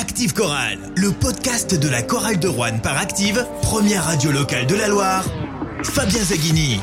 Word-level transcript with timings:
Active 0.00 0.32
Chorale, 0.32 0.78
le 0.94 1.10
podcast 1.10 1.74
de 1.74 1.88
la 1.88 2.02
chorale 2.02 2.38
de 2.38 2.46
Rouen 2.46 2.78
par 2.80 2.96
Active, 2.98 3.44
première 3.62 4.04
radio 4.04 4.30
locale 4.30 4.64
de 4.64 4.76
la 4.76 4.86
Loire. 4.86 5.24
Fabien 5.82 6.22
Zaghini. 6.22 6.80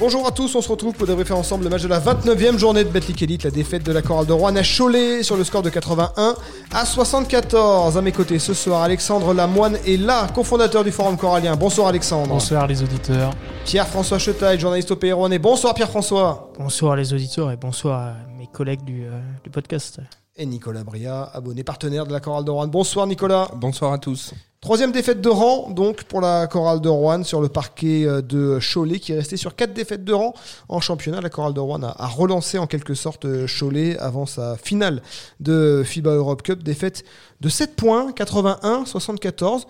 Bonjour 0.00 0.26
à 0.26 0.32
tous, 0.32 0.52
on 0.56 0.60
se 0.60 0.68
retrouve 0.68 0.94
pour 0.94 1.06
débriefer 1.06 1.32
ensemble 1.32 1.62
le 1.62 1.70
match 1.70 1.82
de 1.82 1.88
la 1.88 2.00
29e 2.00 2.58
journée 2.58 2.82
de 2.82 2.88
Betclic 2.88 3.22
Elite, 3.22 3.44
la 3.44 3.52
défaite 3.52 3.84
de 3.84 3.92
la 3.92 4.02
chorale 4.02 4.26
de 4.26 4.32
Rouen 4.32 4.56
à 4.56 4.62
Cholet 4.64 5.22
sur 5.22 5.36
le 5.36 5.44
score 5.44 5.62
de 5.62 5.70
81 5.70 6.34
à 6.72 6.84
74. 6.84 7.96
À 7.96 8.02
mes 8.02 8.10
côtés 8.10 8.40
ce 8.40 8.52
soir, 8.52 8.82
Alexandre 8.82 9.32
Lamoine 9.32 9.78
est 9.86 9.96
là, 9.96 10.26
cofondateur 10.34 10.82
du 10.82 10.90
Forum 10.90 11.16
Corallien. 11.16 11.54
Bonsoir 11.54 11.86
Alexandre. 11.86 12.30
Bonsoir 12.30 12.66
les 12.66 12.82
auditeurs. 12.82 13.32
Pierre-François 13.64 14.18
Chetaille, 14.18 14.58
journaliste 14.58 14.90
au 14.90 14.96
Pays 14.96 15.12
Rouennais. 15.12 15.38
Bonsoir 15.38 15.72
Pierre-François. 15.72 16.50
Bonsoir 16.58 16.96
les 16.96 17.12
auditeurs 17.14 17.52
et 17.52 17.56
bonsoir 17.56 18.00
à 18.00 18.14
mes 18.36 18.48
collègues 18.48 18.82
du, 18.82 19.04
euh, 19.04 19.20
du 19.44 19.50
podcast. 19.50 20.00
Et 20.42 20.46
Nicolas 20.46 20.84
Bria, 20.84 21.24
abonné 21.34 21.62
partenaire 21.64 22.06
de 22.06 22.12
la 22.14 22.20
chorale 22.20 22.46
de 22.46 22.50
Rouen. 22.50 22.66
Bonsoir 22.66 23.06
Nicolas. 23.06 23.50
Bonsoir 23.56 23.92
à 23.92 23.98
tous. 23.98 24.32
Troisième 24.62 24.90
défaite 24.90 25.20
de 25.20 25.28
rang, 25.28 25.68
donc, 25.68 26.04
pour 26.04 26.22
la 26.22 26.46
chorale 26.46 26.80
de 26.80 26.88
Rouen 26.88 27.24
sur 27.24 27.42
le 27.42 27.50
parquet 27.50 28.06
euh, 28.06 28.22
de 28.22 28.58
Cholet, 28.58 29.00
qui 29.00 29.12
est 29.12 29.16
resté 29.16 29.36
sur 29.36 29.54
quatre 29.54 29.74
défaites 29.74 30.02
de 30.02 30.14
rang 30.14 30.32
en 30.70 30.80
championnat. 30.80 31.20
La 31.20 31.28
chorale 31.28 31.52
de 31.52 31.60
Rouen 31.60 31.82
a, 31.82 32.06
relancé 32.06 32.56
en 32.56 32.66
quelque 32.66 32.94
sorte 32.94 33.26
euh, 33.26 33.46
Cholet 33.46 33.98
avant 33.98 34.24
sa 34.24 34.56
finale 34.56 35.02
de 35.40 35.82
FIBA 35.84 36.12
Europe 36.12 36.40
Cup. 36.40 36.62
Défaite 36.62 37.04
de 37.42 37.50
7 37.50 37.76
points, 37.76 38.10
81-74. 38.12 39.64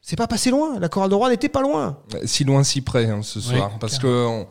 C'est 0.00 0.14
pas 0.14 0.28
passé 0.28 0.52
loin. 0.52 0.78
La 0.78 0.88
chorale 0.88 1.10
de 1.10 1.16
Rouen 1.16 1.30
n'était 1.30 1.48
pas 1.48 1.62
loin. 1.62 1.98
Si 2.24 2.44
loin, 2.44 2.62
si 2.62 2.82
près 2.82 3.10
hein, 3.10 3.22
ce 3.22 3.40
soir. 3.40 3.70
Oui, 3.72 3.78
parce 3.80 3.98
que 3.98 4.06
on- 4.06 4.46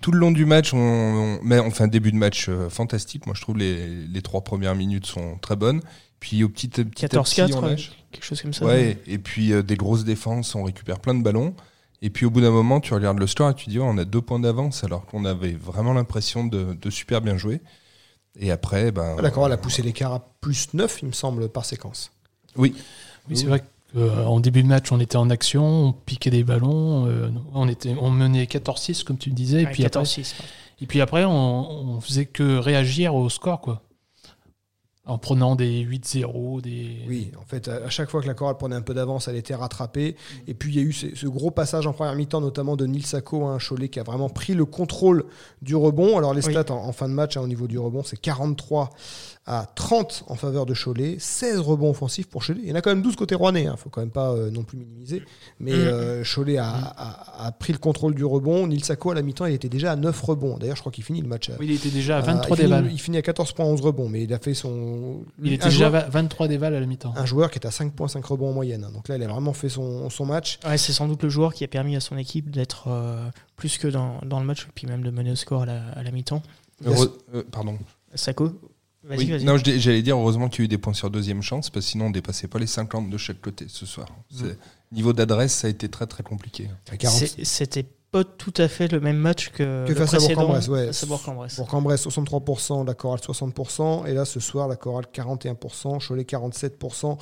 tout 0.00 0.12
le 0.12 0.18
long 0.18 0.30
du 0.30 0.44
match, 0.44 0.74
on, 0.74 0.78
on, 0.78 1.38
mais 1.42 1.58
un 1.58 1.88
début 1.88 2.12
de 2.12 2.16
match 2.16 2.46
euh, 2.48 2.68
fantastique. 2.68 3.26
Moi, 3.26 3.34
je 3.36 3.40
trouve 3.40 3.56
les, 3.56 3.86
les 3.86 4.22
trois 4.22 4.42
premières 4.42 4.74
minutes 4.74 5.06
sont 5.06 5.38
très 5.38 5.56
bonnes. 5.56 5.80
Puis 6.18 6.44
au 6.44 6.48
petit, 6.48 6.68
petit 6.68 7.04
à 7.04 7.08
petit, 7.08 7.40
14-4, 7.40 7.54
on 7.54 7.62
ouais, 7.62 7.70
lâche. 7.70 7.92
quelque 8.12 8.24
chose 8.24 8.42
comme 8.42 8.52
ça. 8.52 8.66
Ouais, 8.66 8.98
et 9.06 9.18
puis 9.18 9.52
euh, 9.52 9.62
des 9.62 9.76
grosses 9.76 10.04
défenses, 10.04 10.54
on 10.54 10.62
récupère 10.62 11.00
plein 11.00 11.14
de 11.14 11.22
ballons. 11.22 11.54
Et 12.02 12.10
puis 12.10 12.26
au 12.26 12.30
bout 12.30 12.40
d'un 12.40 12.50
moment, 12.50 12.80
tu 12.80 12.92
regardes 12.94 13.18
le 13.18 13.26
score 13.26 13.50
et 13.50 13.54
tu 13.54 13.70
dis, 13.70 13.78
oh, 13.78 13.84
on 13.84 13.96
a 13.98 14.04
deux 14.04 14.20
points 14.20 14.38
d'avance, 14.40 14.84
alors 14.84 15.06
qu'on 15.06 15.24
avait 15.24 15.52
vraiment 15.52 15.92
l'impression 15.92 16.44
de, 16.44 16.74
de 16.74 16.90
super 16.90 17.20
bien 17.20 17.36
jouer. 17.36 17.60
Et 18.38 18.50
après, 18.50 18.92
ben. 18.92 19.16
La 19.20 19.30
chorale 19.30 19.52
a 19.52 19.56
poussé 19.56 19.82
l'écart 19.82 20.12
à 20.12 20.28
plus 20.40 20.72
9, 20.72 20.98
il 21.02 21.08
me 21.08 21.12
semble, 21.12 21.48
par 21.48 21.64
séquence. 21.64 22.10
Oui, 22.56 22.74
Oui, 23.28 23.36
c'est 23.36 23.46
vrai 23.46 23.62
qu'en 23.94 24.40
début 24.40 24.62
de 24.62 24.68
match, 24.68 24.90
on 24.92 25.00
était 25.00 25.16
en 25.16 25.30
action, 25.30 25.64
on 25.64 25.92
piquait 25.92 26.30
des 26.30 26.44
ballons, 26.44 27.06
euh, 27.06 27.28
on, 27.54 27.68
était, 27.68 27.94
on 28.00 28.10
menait 28.10 28.44
14-6, 28.44 29.04
comme 29.04 29.18
tu 29.18 29.30
le 29.30 29.34
disais, 29.34 29.62
et, 29.62 29.66
puis 29.66 29.84
après, 29.84 30.02
14-6. 30.02 30.34
et 30.80 30.86
puis 30.86 31.00
après, 31.00 31.24
on, 31.24 31.32
on 31.96 32.00
faisait 32.00 32.26
que 32.26 32.56
réagir 32.58 33.14
au 33.14 33.28
score, 33.28 33.60
quoi. 33.60 33.82
En 35.06 35.18
prenant 35.18 35.56
des 35.56 35.84
8-0, 35.84 36.60
des. 36.60 36.98
Oui, 37.08 37.32
en 37.40 37.44
fait, 37.44 37.66
à 37.66 37.76
à 37.86 37.88
chaque 37.90 38.10
fois 38.10 38.20
que 38.22 38.28
la 38.28 38.34
chorale 38.34 38.56
prenait 38.58 38.76
un 38.76 38.82
peu 38.82 38.94
d'avance, 38.94 39.26
elle 39.26 39.34
était 39.34 39.54
rattrapée. 39.56 40.14
Et 40.46 40.54
puis, 40.54 40.70
il 40.72 40.76
y 40.76 40.78
a 40.78 40.82
eu 40.82 40.92
ce, 40.92 41.16
ce 41.16 41.26
gros 41.26 41.50
passage 41.50 41.86
en 41.88 41.92
première 41.92 42.14
mi-temps, 42.14 42.40
notamment 42.40 42.76
de 42.76 42.86
Nils 42.86 43.06
Sako, 43.06 43.46
un 43.46 43.58
Cholet 43.58 43.88
qui 43.88 43.98
a 43.98 44.04
vraiment 44.04 44.28
pris 44.28 44.54
le 44.54 44.66
contrôle 44.66 45.24
du 45.62 45.74
rebond. 45.74 46.16
Alors, 46.16 46.32
les 46.32 46.46
Oui. 46.46 46.52
stats 46.52 46.72
en, 46.72 46.84
en 46.86 46.92
fin 46.92 47.08
de 47.08 47.14
match, 47.14 47.36
hein, 47.36 47.40
au 47.40 47.48
niveau 47.48 47.66
du 47.66 47.78
rebond, 47.78 48.04
c'est 48.04 48.18
43 48.20 48.90
à 49.52 49.66
30 49.74 50.24
en 50.28 50.36
faveur 50.36 50.64
de 50.64 50.74
Cholet, 50.74 51.16
16 51.18 51.58
rebonds 51.58 51.90
offensifs 51.90 52.28
pour 52.28 52.44
Cholet. 52.46 52.60
Il 52.62 52.68
y 52.68 52.72
en 52.72 52.76
a 52.76 52.82
quand 52.82 52.90
même 52.90 53.02
12 53.02 53.16
côté 53.16 53.34
rouennais, 53.34 53.64
il 53.64 53.70
ne 53.70 53.74
faut 53.74 53.90
quand 53.90 54.00
même 54.00 54.12
pas 54.12 54.30
euh, 54.30 54.48
non 54.48 54.62
plus 54.62 54.78
minimiser. 54.78 55.22
Mais 55.58 55.72
Mm. 55.72 55.74
euh, 55.78 56.22
Cholet 56.24 56.56
a, 56.58 56.68
a- 56.70 57.46
a 57.46 57.50
pris 57.52 57.72
le 57.72 57.80
contrôle 57.80 58.14
du 58.14 58.24
rebond. 58.24 58.68
Nils 58.68 58.84
Sako, 58.84 59.10
à 59.10 59.14
la 59.16 59.22
mi-temps, 59.22 59.46
il 59.46 59.54
était 59.54 59.68
déjà 59.68 59.90
à 59.90 59.96
9 59.96 60.20
rebonds. 60.22 60.56
D'ailleurs, 60.56 60.76
je 60.76 60.82
crois 60.82 60.92
qu'il 60.92 61.02
finit 61.02 61.20
le 61.20 61.26
match. 61.26 61.50
à- 61.50 61.54
Oui, 61.58 61.66
il 61.68 61.72
était 61.74 61.88
déjà 61.90 62.16
à 62.16 62.18
à- 62.18 62.22
23 62.22 62.56
il, 62.56 62.60
finit, 62.60 62.68
dévals. 62.74 62.92
il 62.92 62.98
finit 63.00 63.16
à 63.18 63.22
14 63.22 63.52
points, 63.52 63.64
11 63.66 63.80
rebonds, 63.80 64.08
mais 64.08 64.22
il 64.22 64.32
a 64.32 64.38
fait 64.38 64.54
son. 64.54 65.22
Il 65.42 65.52
était 65.52 65.64
déjà 65.64 65.88
joueur- 65.88 66.04
à 66.04 66.08
23 66.08 66.46
dévals 66.46 66.74
à 66.76 66.78
la 66.80 66.86
mi-temps. 66.86 67.12
un 67.16 67.26
joueur 67.26 67.50
qui 67.50 67.58
est 67.58 67.66
à 67.66 67.70
5,5 67.72 68.24
rebonds 68.24 68.50
en 68.50 68.52
moyenne. 68.52 68.84
hein. 68.84 68.92
Donc 68.94 69.08
là, 69.08 69.16
il 69.16 69.22
a 69.24 69.26
vraiment 69.26 69.52
fait 69.52 69.68
son, 69.68 70.10
son 70.10 70.26
match. 70.26 70.60
Ouais, 70.64 70.78
c'est 70.78 70.92
sans 70.92 71.08
doute 71.08 71.24
le 71.24 71.28
joueur 71.28 71.54
qui 71.54 71.64
a 71.64 71.68
permis 71.68 71.96
à 71.96 72.00
son 72.00 72.16
équipe 72.16 72.50
d'être 72.52 72.84
euh, 72.86 73.28
plus 73.56 73.78
que 73.78 73.88
dans, 73.88 74.20
dans 74.24 74.38
le 74.38 74.46
match, 74.46 74.62
et 74.68 74.72
puis 74.74 74.86
même 74.86 75.02
de 75.02 75.10
mener 75.10 75.32
au 75.32 75.36
score 75.36 75.62
à 75.62 75.66
la, 75.66 75.88
à 75.96 76.02
la 76.04 76.12
mi-temps. 76.12 76.42
euh, 76.86 77.42
pardon. 77.50 77.78
Sako, 78.14 78.52
Oui. 79.08 79.44
Non, 79.44 79.56
j'allais 79.56 80.02
dire 80.02 80.16
heureusement 80.18 80.48
qu'il 80.48 80.60
y 80.60 80.62
a 80.62 80.64
eu 80.66 80.68
des 80.68 80.78
points 80.78 80.92
sur 80.92 81.10
deuxième 81.10 81.42
chance, 81.42 81.70
parce 81.70 81.86
que 81.86 81.90
sinon 81.92 82.06
on 82.06 82.10
dépassait 82.10 82.48
pas 82.48 82.58
les 82.58 82.66
50 82.66 83.08
de 83.08 83.16
chaque 83.16 83.40
côté 83.40 83.66
ce 83.68 83.86
soir. 83.86 84.08
C'est- 84.30 84.58
Niveau 84.92 85.12
d'adresse, 85.12 85.54
ça 85.54 85.68
a 85.68 85.70
été 85.70 85.88
très 85.88 86.06
très 86.06 86.22
compliqué. 86.24 86.68
À 86.90 86.96
40. 86.96 87.16
C'est- 87.18 87.44
C'était 87.44 87.84
pas 88.10 88.24
tout 88.24 88.52
à 88.56 88.66
fait 88.66 88.90
le 88.90 88.98
même 89.00 89.16
match 89.18 89.50
que, 89.50 89.84
Que 89.86 89.90
le 89.90 89.94
face 89.94 90.14
à 90.14 90.16
précédent, 90.16 90.40
Bourg-en-Bresse, 90.40 90.68
ouais. 90.68 90.88
à 91.02 91.06
Bourg-en-Bresse. 91.06 91.54
Pour 91.54 91.68
Cambrai, 91.68 91.96
63%, 91.96 92.82
la 92.84 92.94
chorale 92.94 93.20
60%. 93.20 94.04
Et 94.06 94.14
là, 94.14 94.24
ce 94.24 94.40
soir, 94.40 94.66
la 94.66 94.74
chorale 94.76 95.06
41%, 95.12 95.98
Cholet 96.00 96.24
47%. 96.24 97.18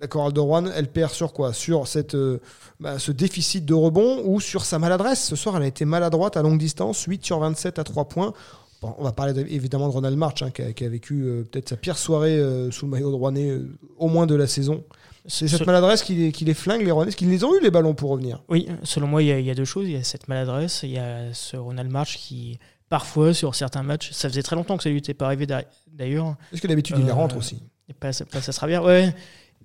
La 0.00 0.08
chorale 0.08 0.32
de 0.32 0.40
Rouen, 0.40 0.66
elle 0.74 0.88
perd 0.90 1.12
sur 1.12 1.32
quoi? 1.32 1.52
Sur 1.52 1.86
cette, 1.88 2.14
euh, 2.16 2.40
bah, 2.80 2.98
ce 2.98 3.12
déficit 3.12 3.64
de 3.64 3.74
rebond 3.74 4.22
ou 4.24 4.40
sur 4.40 4.64
sa 4.64 4.78
maladresse? 4.80 5.24
Ce 5.24 5.36
soir, 5.36 5.56
elle 5.56 5.62
a 5.62 5.66
été 5.66 5.84
maladroite 5.84 6.36
à 6.36 6.42
longue 6.42 6.58
distance, 6.58 7.02
8 7.04 7.24
sur 7.24 7.38
27 7.38 7.78
à 7.78 7.84
3 7.84 8.04
points. 8.08 8.32
Bon, 8.80 8.94
on 8.98 9.02
va 9.04 9.12
parler 9.12 9.32
de- 9.32 9.40
évidemment 9.48 9.88
de 9.88 9.92
Ronald 9.92 10.16
March, 10.16 10.42
hein, 10.42 10.50
qui, 10.50 10.62
a, 10.62 10.72
qui 10.72 10.84
a 10.84 10.88
vécu 10.88 11.22
euh, 11.24 11.42
peut-être 11.50 11.68
sa 11.68 11.76
pire 11.76 11.98
soirée 11.98 12.36
euh, 12.38 12.70
sous 12.70 12.86
le 12.86 12.90
maillot 12.92 13.10
de 13.10 13.16
Rouennais, 13.16 13.50
euh, 13.50 13.68
au 13.96 14.08
moins 14.08 14.26
de 14.26 14.34
la 14.36 14.46
saison. 14.46 14.84
C'est 15.26 15.48
cette 15.48 15.58
Ce- 15.60 15.64
maladresse 15.64 16.02
qui 16.02 16.14
les, 16.14 16.32
qui 16.32 16.44
les 16.44 16.54
flingue, 16.54 16.82
les 16.82 16.90
Rouennais, 16.92 17.08
parce 17.08 17.16
qu'ils 17.16 17.28
les 17.28 17.42
ont 17.44 17.54
eu 17.56 17.60
les 17.60 17.70
ballons 17.70 17.94
pour 17.94 18.10
revenir. 18.10 18.42
Oui, 18.48 18.68
selon 18.84 19.08
moi, 19.08 19.22
il 19.22 19.26
y, 19.28 19.32
a, 19.32 19.38
il 19.40 19.44
y 19.46 19.50
a 19.50 19.54
deux 19.54 19.64
choses. 19.64 19.86
Il 19.88 19.92
y 19.92 19.96
a 19.96 20.04
cette 20.04 20.28
maladresse, 20.28 20.80
il 20.84 20.90
y 20.90 20.98
a 20.98 21.32
ce 21.34 21.56
Ronald 21.56 21.90
March 21.90 22.16
qui, 22.18 22.58
parfois, 22.88 23.34
sur 23.34 23.54
certains 23.56 23.82
matchs, 23.82 24.12
ça 24.12 24.28
faisait 24.28 24.42
très 24.44 24.54
longtemps 24.56 24.76
que 24.76 24.84
ça 24.84 24.90
lui 24.90 24.98
était 24.98 25.12
pas 25.12 25.26
arrivé 25.26 25.44
d'a- 25.46 25.64
d'ailleurs, 25.92 26.36
Est-ce 26.52 26.62
que 26.62 26.68
d'habitude, 26.68 26.96
il 27.00 27.04
les 27.06 27.12
rentre 27.12 27.36
aussi 27.36 27.60
et 27.90 27.94
pas, 27.94 28.10
pas 28.30 28.40
ça 28.42 28.52
sera 28.52 28.66
bien. 28.68 28.82
Ouais. 28.82 29.12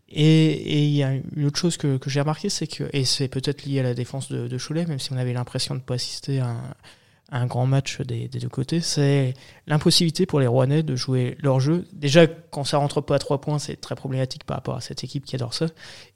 Et 0.10 0.84
il 0.86 0.94
y 0.96 1.04
a 1.04 1.14
une 1.36 1.46
autre 1.46 1.58
chose 1.60 1.78
que, 1.78 1.98
que 1.98 2.10
j'ai 2.10 2.20
remarqué, 2.22 2.50
c'est 2.50 2.68
que, 2.68 2.86
et 2.94 3.04
c'est 3.06 3.28
peut-être 3.28 3.64
lié 3.66 3.80
à 3.80 3.84
la 3.84 3.94
défense 3.94 4.32
de, 4.32 4.48
de 4.48 4.58
Cholet, 4.58 4.86
même 4.86 5.00
si 5.00 5.12
on 5.14 5.18
avait 5.18 5.34
l'impression 5.34 5.76
de 5.76 5.80
ne 5.80 5.84
pas 5.86 5.96
assister 5.96 6.40
à 6.40 6.48
un, 6.48 6.56
à 6.58 6.76
un 7.36 7.46
grand 7.48 7.66
match 7.66 8.00
des, 8.02 8.28
des 8.28 8.40
deux 8.40 8.48
côtés, 8.50 8.80
c'est 8.80 9.34
l'impossibilité 9.68 10.26
pour 10.26 10.40
les 10.40 10.48
Rouennais 10.48 10.84
de 10.84 10.96
jouer 10.96 11.36
leur 11.42 11.60
jeu. 11.60 11.86
Déjà, 11.92 12.28
quand 12.28 12.64
ça 12.64 12.78
rentre 12.78 13.02
pas 13.02 13.16
à 13.16 13.20
trois 13.20 13.42
points, 13.42 13.58
c'est 13.60 13.76
très 13.76 13.96
problématique 13.96 14.44
par 14.44 14.58
rapport 14.58 14.76
à 14.76 14.82
cette 14.82 15.04
équipe 15.04 15.26
qui 15.26 15.36
adore 15.36 15.54
ça. 15.54 15.66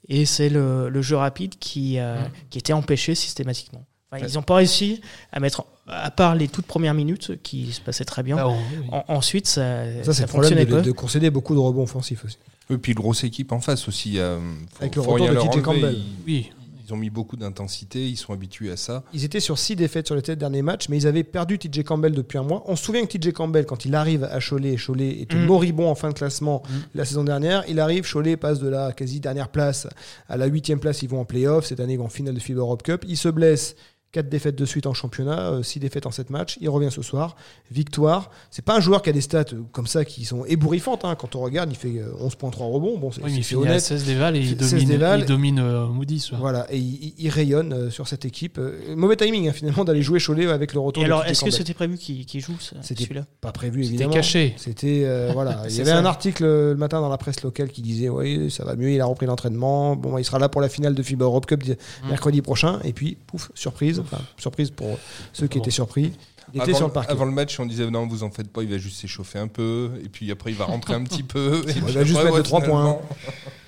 Et 0.08 0.26
c'est 0.26 0.48
le, 0.48 0.88
le 0.88 1.02
jeu 1.02 1.16
rapide 1.16 1.54
qui, 1.58 1.98
euh, 1.98 2.16
qui 2.50 2.58
était 2.58 2.72
empêché 2.72 3.14
systématiquement. 3.14 3.84
Enfin, 4.12 4.24
Ils 4.26 4.34
n'ont 4.36 4.42
pas 4.42 4.54
réussi 4.54 5.02
à 5.32 5.40
mettre, 5.40 5.64
à 5.86 6.10
part 6.10 6.34
les 6.34 6.48
toutes 6.48 6.64
premières 6.66 6.94
minutes 6.94 7.42
qui 7.42 7.72
se 7.72 7.80
passaient 7.80 8.04
très 8.06 8.22
bien. 8.22 8.36
Ah, 8.38 8.48
on- 8.48 8.52
oui. 8.56 8.86
En- 8.92 9.04
ensuite, 9.08 9.46
ça, 9.46 9.84
Ça, 10.04 10.12
c'est 10.12 10.12
ça 10.14 10.22
le 10.22 10.28
problème 10.28 10.50
fonctionnait 10.52 10.64
de, 10.70 10.76
pas. 10.76 10.80
de 10.82 10.92
concéder 10.92 11.30
beaucoup 11.30 11.54
de 11.54 11.60
rebonds 11.60 11.82
offensifs 11.82 12.24
aussi. 12.24 12.38
Et 12.70 12.78
puis 12.78 12.94
grosse 12.94 13.24
équipe 13.24 13.52
en 13.52 13.60
face 13.60 13.88
aussi. 13.88 14.18
euh, 14.18 14.38
faut- 14.72 14.80
Avec 14.82 14.94
le 14.94 15.02
retour 15.02 15.50
de. 15.56 15.60
Campbell. 15.60 15.98
Oui. 16.26 16.50
Ils 16.88 16.94
ont 16.94 16.96
mis 16.96 17.10
beaucoup 17.10 17.36
d'intensité, 17.36 18.08
ils 18.08 18.16
sont 18.16 18.32
habitués 18.32 18.70
à 18.70 18.78
ça. 18.78 19.04
Ils 19.12 19.22
étaient 19.24 19.40
sur 19.40 19.58
six 19.58 19.76
défaites 19.76 20.06
sur 20.06 20.16
les 20.16 20.22
têtes 20.22 20.38
derniers 20.38 20.62
matchs, 20.62 20.88
mais 20.88 20.96
ils 20.96 21.06
avaient 21.06 21.22
perdu 21.22 21.58
TJ 21.58 21.82
Campbell 21.82 22.12
depuis 22.12 22.38
un 22.38 22.42
mois. 22.42 22.62
On 22.66 22.76
se 22.76 22.84
souvient 22.84 23.04
que 23.04 23.18
TJ 23.18 23.32
Campbell, 23.32 23.66
quand 23.66 23.84
il 23.84 23.94
arrive 23.94 24.24
à 24.24 24.38
Cholet, 24.40 24.76
Cholet 24.76 25.20
est 25.20 25.34
mm. 25.34 25.44
moribond 25.44 25.90
en 25.90 25.94
fin 25.94 26.08
de 26.08 26.14
classement 26.14 26.62
mm. 26.64 26.74
la 26.94 27.04
saison 27.04 27.24
dernière. 27.24 27.64
Il 27.68 27.78
arrive, 27.78 28.10
Cholet 28.10 28.38
passe 28.38 28.58
de 28.58 28.68
la 28.68 28.92
quasi 28.92 29.20
dernière 29.20 29.48
place 29.48 29.86
à 30.30 30.38
la 30.38 30.46
huitième 30.46 30.80
place. 30.80 31.02
Ils 31.02 31.10
vont 31.10 31.20
en 31.20 31.26
playoff. 31.26 31.66
Cette 31.66 31.80
année, 31.80 31.92
ils 31.92 31.98
vont 31.98 32.06
en 32.06 32.08
finale 32.08 32.34
de 32.34 32.40
FIBA 32.40 32.60
Europe 32.60 32.82
Cup. 32.82 33.04
Il 33.06 33.18
se 33.18 33.28
blesse. 33.28 33.76
4 34.12 34.28
défaites 34.28 34.56
de 34.56 34.64
suite 34.64 34.86
en 34.86 34.94
championnat, 34.94 35.50
euh, 35.50 35.62
6 35.62 35.80
défaites 35.80 36.06
en 36.06 36.10
7 36.10 36.30
matchs, 36.30 36.56
il 36.62 36.70
revient 36.70 36.88
ce 36.90 37.02
soir, 37.02 37.36
victoire. 37.70 38.30
C'est 38.50 38.64
pas 38.64 38.74
un 38.74 38.80
joueur 38.80 39.02
qui 39.02 39.10
a 39.10 39.12
des 39.12 39.20
stats 39.20 39.44
euh, 39.52 39.62
comme 39.70 39.86
ça 39.86 40.06
qui 40.06 40.24
sont 40.24 40.46
ébouriffantes. 40.46 41.04
Hein. 41.04 41.14
Quand 41.14 41.36
on 41.36 41.40
regarde, 41.40 41.70
il 41.70 41.76
fait 41.76 41.98
euh, 41.98 42.26
11.3 42.26 42.72
rebonds. 42.72 42.98
Bon, 42.98 43.10
oui, 43.22 43.34
il 43.36 43.44
fait 43.44 43.54
honnête. 43.54 43.80
16 43.80 44.06
dévales 44.06 44.36
et 44.36 44.40
il 44.40 44.56
domine, 44.56 44.88
dévales, 44.88 45.20
il 45.20 45.26
domine 45.26 45.60
Moody. 45.88 46.30
Voilà, 46.38 46.66
et 46.70 46.78
il, 46.78 47.28
rayonne 47.28 47.90
sur 47.90 48.08
cette 48.08 48.24
équipe. 48.24 48.58
Mauvais 48.96 49.16
timing 49.16 49.48
hein, 49.48 49.52
finalement 49.52 49.84
d'aller 49.84 50.00
jouer 50.02 50.18
Cholet 50.18 50.46
avec 50.46 50.72
le 50.72 50.80
retour 50.80 51.02
et 51.02 51.06
alors, 51.06 51.24
est-ce 51.26 51.44
que 51.44 51.50
c'était 51.50 51.74
prévu 51.74 51.98
qu'il 51.98 52.40
joue 52.40 52.56
celui-là? 52.58 53.26
Pas 53.42 53.52
prévu, 53.52 53.84
évidemment. 53.84 54.12
C'était 54.12 54.20
caché. 54.20 54.54
C'était, 54.56 55.30
voilà. 55.34 55.64
il 55.68 55.76
y 55.76 55.80
avait 55.82 55.90
un 55.90 56.06
article 56.06 56.44
le 56.44 56.76
matin 56.76 57.00
dans 57.00 57.10
la 57.10 57.18
presse 57.18 57.42
locale 57.42 57.68
qui 57.68 57.82
disait 57.82 58.08
Oui, 58.08 58.50
ça 58.50 58.64
va 58.64 58.74
mieux, 58.74 58.90
il 58.90 59.00
a 59.02 59.04
repris 59.04 59.26
l'entraînement. 59.26 59.96
Bon, 59.96 60.16
il 60.16 60.24
sera 60.24 60.38
là 60.38 60.48
pour 60.48 60.62
la 60.62 60.70
finale 60.70 60.94
de 60.94 61.02
FIBA 61.02 61.26
Europe 61.26 61.44
Cup 61.44 61.62
mm. 61.66 62.08
mercredi 62.08 62.40
prochain. 62.40 62.80
Et 62.84 62.94
puis, 62.94 63.18
pouf, 63.26 63.50
surprise 63.54 63.97
enfin 64.00 64.20
surprise 64.36 64.70
pour 64.70 64.98
ceux 65.32 65.46
qui 65.46 65.58
étaient 65.58 65.70
surpris, 65.70 66.12
il 66.54 66.60
était 66.60 66.70
Avant, 66.70 66.78
sur 66.78 66.86
le 66.86 66.92
parquet. 66.92 67.12
avant 67.12 67.24
le 67.24 67.32
match, 67.32 67.58
on 67.60 67.66
disait 67.66 67.90
non, 67.90 68.06
vous 68.06 68.22
en 68.22 68.30
faites 68.30 68.50
pas, 68.50 68.62
il 68.62 68.70
va 68.70 68.78
juste 68.78 69.00
s'échauffer 69.00 69.38
un 69.38 69.48
peu, 69.48 69.90
et 70.04 70.08
puis 70.08 70.30
après 70.30 70.50
il 70.50 70.56
va 70.56 70.64
rentrer 70.64 70.94
un 70.94 71.04
petit 71.04 71.22
peu. 71.22 71.62
et 71.68 71.72
Il 71.76 71.82
va 71.82 72.04
juste 72.04 72.22
mettre 72.22 72.34
ouais, 72.34 72.44
finalement, 72.44 73.02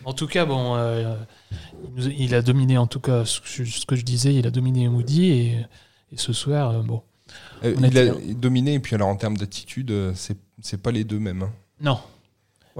En 0.05 0.13
tout 0.13 0.27
cas, 0.27 0.47
bon, 0.47 0.77
euh, 0.77 1.15
il, 1.97 2.35
a 2.35 2.43
dominé, 2.43 2.79
en 2.79 2.87
tout 2.87 3.01
cas, 3.01 3.25
ce 3.25 3.41
que, 3.87 3.97
je 3.97 4.03
disais, 4.03 4.35
il 4.35 4.47
a 4.47 4.51
dominé 4.51 4.89
Moody 4.89 5.31
et, 5.31 5.67
et 6.13 6.17
ce 6.17 6.33
soir, 6.33 6.71
euh, 6.71 6.83
bon, 6.83 7.03
euh, 7.65 7.75
il 7.79 7.99
a 7.99 8.15
dominé, 8.35 8.75
et 8.75 8.81
puis 8.81 8.95
alors 8.95 9.09
en 9.09 9.17
termes 9.17 9.37
d'attitude, 9.37 9.93
c'est 10.15 10.37
c'est 10.63 10.83
pas 10.83 10.91
les 10.91 11.05
deux 11.05 11.19
mêmes. 11.19 11.43
hein. 11.43 11.53
non. 11.81 11.99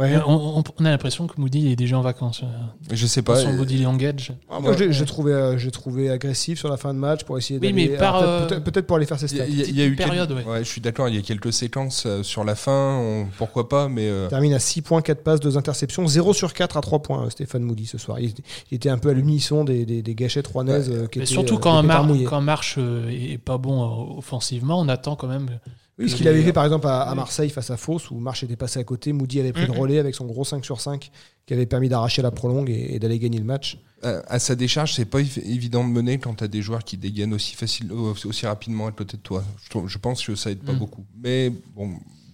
Ouais. 0.01 0.17
On, 0.27 0.59
on- 0.59 0.65
on 0.79 0.85
a 0.85 0.91
l'impression 0.91 1.27
que 1.27 1.41
Moody 1.41 1.71
est 1.71 1.77
déjà 1.77 1.99
en 1.99 2.01
vacances. 2.01 2.41
euh, 2.43 2.47
Je 2.93 3.07
sais 3.07 3.23
pas. 3.23 3.37
son 3.37 3.53
euh, 3.53 3.57
body 3.59 3.79
language. 3.83 4.33
Ah, 4.51 4.59
moi, 4.61 4.75
j'ai 4.77 4.93
j'ai 4.93 5.05
trouvé, 5.05 5.33
euh, 5.33 5.59
j'ai 5.59 5.71
trouvé 5.71 6.11
agressif 6.11 6.59
sur 6.59 6.69
la 6.71 6.77
fin 6.79 6.95
de 6.95 6.99
match 6.99 7.25
pour 7.25 7.37
essayer 7.39 7.61
Oui, 7.61 7.73
mais 7.73 7.91
euh, 8.01 8.47
peut-être- 8.47 8.65
Peut-être 8.65 8.87
pour 8.87 8.97
aller 8.97 9.07
faire 9.07 9.19
ses 9.19 9.27
Il 9.27 9.33
y, 9.33 9.37
stats. 9.37 9.45
a- 9.45 9.47
il 9.49 9.59
y 9.59 9.63
a- 9.63 9.67
y 9.67 9.83
a 9.83 9.87
eu 9.87 9.95
période, 9.97 10.35
quelques- 10.35 10.49
ouais. 10.49 10.65
je 10.65 10.69
suis 10.69 10.81
d'accord. 10.81 11.09
Il 11.09 11.15
y 11.17 11.19
a 11.19 11.23
quelques 11.23 11.53
séquences 11.53 12.05
euh, 12.07 12.23
sur 12.23 12.45
la 12.45 12.55
fin. 12.55 12.97
on- 12.99 13.27
pourquoi 13.39 13.69
pas, 13.69 13.89
mais 13.89 14.09
euh, 14.09 14.29
termine 14.29 14.55
à 14.55 14.59
6 14.59 14.81
points, 14.83 15.03
4 15.03 15.23
passes, 15.23 15.41
2 15.41 15.57
interceptions, 15.59 16.07
0 16.07 16.33
sur 16.33 16.55
4 16.55 16.77
à 16.77 16.81
3 16.81 17.01
points, 17.01 17.27
euh, 17.27 17.31
Stéphane 17.31 17.63
Moody 17.63 17.87
ce 17.87 17.99
soir. 17.99 18.19
Il, 18.21 18.33
il 18.71 18.75
était 18.77 18.89
un 18.89 18.99
peu 18.99 19.11
à 19.11 19.13
l'unisson 19.13 19.65
des, 19.65 19.85
des, 19.85 20.01
des 20.03 20.15
gâchettes 20.15 20.47
rouennaises 20.47 20.89
euh, 20.91 21.07
qui 21.09 21.19
Mais 21.19 21.25
étaient, 21.25 21.33
surtout 21.35 21.57
euh, 21.57 21.59
quand, 21.59 21.83
mar 21.83 22.05
mouillés. 22.05 22.25
quand 22.25 22.41
Marche 22.41 22.77
euh, 22.79 23.09
est 23.11 23.37
pas 23.39 23.59
bon 23.59 23.83
euh, 23.83 24.19
offensivement, 24.19 24.81
on 24.81 24.89
attend 24.89 25.15
quand 25.17 25.29
même. 25.29 25.59
Oui, 26.01 26.09
ce 26.11 26.17
qu'il 26.17 26.27
avait 26.29 26.43
fait 26.43 26.53
par 26.53 26.65
exemple 26.65 26.87
à. 26.89 27.15
Marseille 27.15 27.51
face 27.51 27.71
à 27.71 27.77
Fos, 27.77 28.01
où 28.11 28.19
Marche 28.19 28.43
était 28.43 28.57
passé 28.57 28.79
à 28.81 28.85
côté, 28.85 29.13
Moody 29.13 29.39
avait 29.41 29.53
pris 29.53 29.67
le 29.67 29.73
relais 29.73 29.99
avec 29.99 30.15
son 30.15 30.25
gros 30.27 30.45
5 30.45 30.65
sur 30.65 30.81
5 30.81 31.11
qui 31.47 31.55
avait 31.55 31.67
permis 31.67 31.89
d'arracher 31.89 32.23
la 32.23 32.31
prolongue 32.31 32.71
et, 32.71 32.95
et 32.95 32.99
d'aller 32.99 33.19
gagner 33.19 33.39
le 33.39 33.45
match. 33.45 33.79
à, 34.03 34.21
à 34.29 34.39
sa 34.39 34.55
décharge, 34.55 34.95
c'est 34.95 35.05
pas 35.05 35.21
évi- 35.21 35.43
évident 35.45 35.85
de 35.85 35.91
mener 35.93 36.19
quand 36.19 36.35
tu 36.35 36.45
as 36.45 36.49
des 36.49 36.63
joueurs 36.63 36.85
qui 36.85 36.97
dégainent 36.97 37.35
aussi 37.35 37.55
facile, 37.57 37.93
aussi 37.93 38.47
rapidement 38.47 38.87
à 38.87 38.93
côté 38.93 39.17
de 39.17 39.23
toi. 39.23 39.45
Je, 39.87 39.99
pense 39.99 40.25
que 40.25 40.35
ça 40.37 40.51
aide 40.51 40.61
pas 40.61 40.73
Mm. 40.73 40.79
beaucoup. 40.79 41.05
Mais 41.23 41.53
bon, 41.75 41.91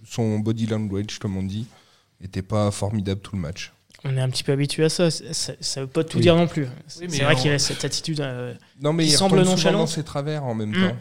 son 0.07 0.39
body 0.39 0.67
language, 0.67 1.19
comme 1.19 1.35
on 1.35 1.43
dit, 1.43 1.65
était 2.23 2.41
pas 2.43 2.71
formidable 2.71 3.19
tout 3.21 3.35
le 3.35 3.41
match. 3.41 3.73
On 4.03 4.15
est 4.15 4.21
un 4.21 4.29
petit 4.29 4.43
peu 4.43 4.51
habitué 4.53 4.83
à 4.85 4.89
ça. 4.89 5.09
Ça, 5.09 5.33
ça, 5.33 5.53
ça 5.59 5.81
veut 5.81 5.87
pas 5.87 6.03
tout 6.03 6.17
Oui. 6.17 6.23
dire 6.23 6.35
non 6.35 6.47
plus. 6.47 6.65
Oui, 7.01 7.07
c'est 7.09 7.23
vrai 7.23 7.33
on- 7.35 7.41
qu'il 7.41 7.51
a 7.51 7.59
cette 7.59 7.83
attitude. 7.83 8.21
euh, 8.21 8.53
Non, 8.81 8.93
mais 8.93 9.03
Qui 9.05 9.09
il 9.09 9.17
semble 9.17 9.41
nonchalant. 9.43 9.79
dans 9.79 9.87
ses 9.87 10.03
travers 10.03 10.43
en 10.45 10.53
même 10.55 10.69
Mm. 10.69 10.89
temps. 10.89 10.95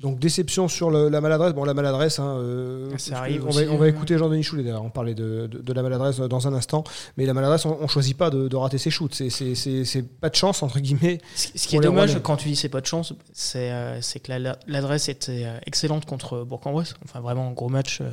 Donc 0.00 0.18
déception 0.18 0.66
sur 0.66 0.90
le- 0.90 1.10
la 1.10 1.20
maladresse. 1.20 1.52
Bon, 1.52 1.64
la 1.64 1.74
maladresse, 1.74 2.18
hein, 2.18 2.36
euh, 2.38 2.88
Ça 2.96 3.18
arrive 3.18 3.44
on, 3.44 3.48
aussi, 3.50 3.64
va, 3.66 3.72
on 3.72 3.76
va 3.76 3.86
écouter 3.88 4.16
Jean-Denis 4.16 4.42
Choulet 4.42 4.62
d'ailleurs, 4.62 4.82
on 4.82 4.88
parlait 4.88 5.14
de, 5.14 5.46
de- 5.46 5.58
de 5.60 5.72
la 5.74 5.82
maladresse 5.82 6.16
dans 6.16 6.48
un 6.48 6.54
instant. 6.54 6.84
Mais 7.18 7.26
la 7.26 7.34
maladresse, 7.34 7.66
on, 7.66 7.76
on 7.80 7.86
choisit 7.86 8.16
pas 8.16 8.30
de, 8.30 8.48
de 8.48 8.56
rater 8.56 8.78
ses 8.78 8.90
shoots. 8.90 9.12
C'est- 9.14 10.02
pas 10.20 10.30
de 10.30 10.34
chance, 10.34 10.62
entre 10.62 10.80
guillemets. 10.80 11.18
Ce 11.36 11.48
ce 11.54 11.68
qui 11.68 11.76
est 11.76 11.80
dommage 11.80 12.18
quand 12.22 12.36
tu 12.38 12.48
dis 12.48 12.56
c'est 12.56 12.70
pas 12.70 12.80
de 12.80 12.86
chance, 12.86 13.12
c'est 13.34 13.70
euh, 13.70 14.00
que 14.00 14.30
la- 14.30 14.38
la- 14.38 14.58
l'adresse 14.66 15.10
était 15.10 15.44
euh, 15.44 15.58
excellente 15.66 16.06
contre 16.06 16.44
Bourg-en-Bresse. 16.44 16.94
Enfin, 17.04 17.20
vraiment 17.20 17.48
un 17.48 17.52
gros 17.52 17.68
match. 17.68 18.00
euh, 18.00 18.10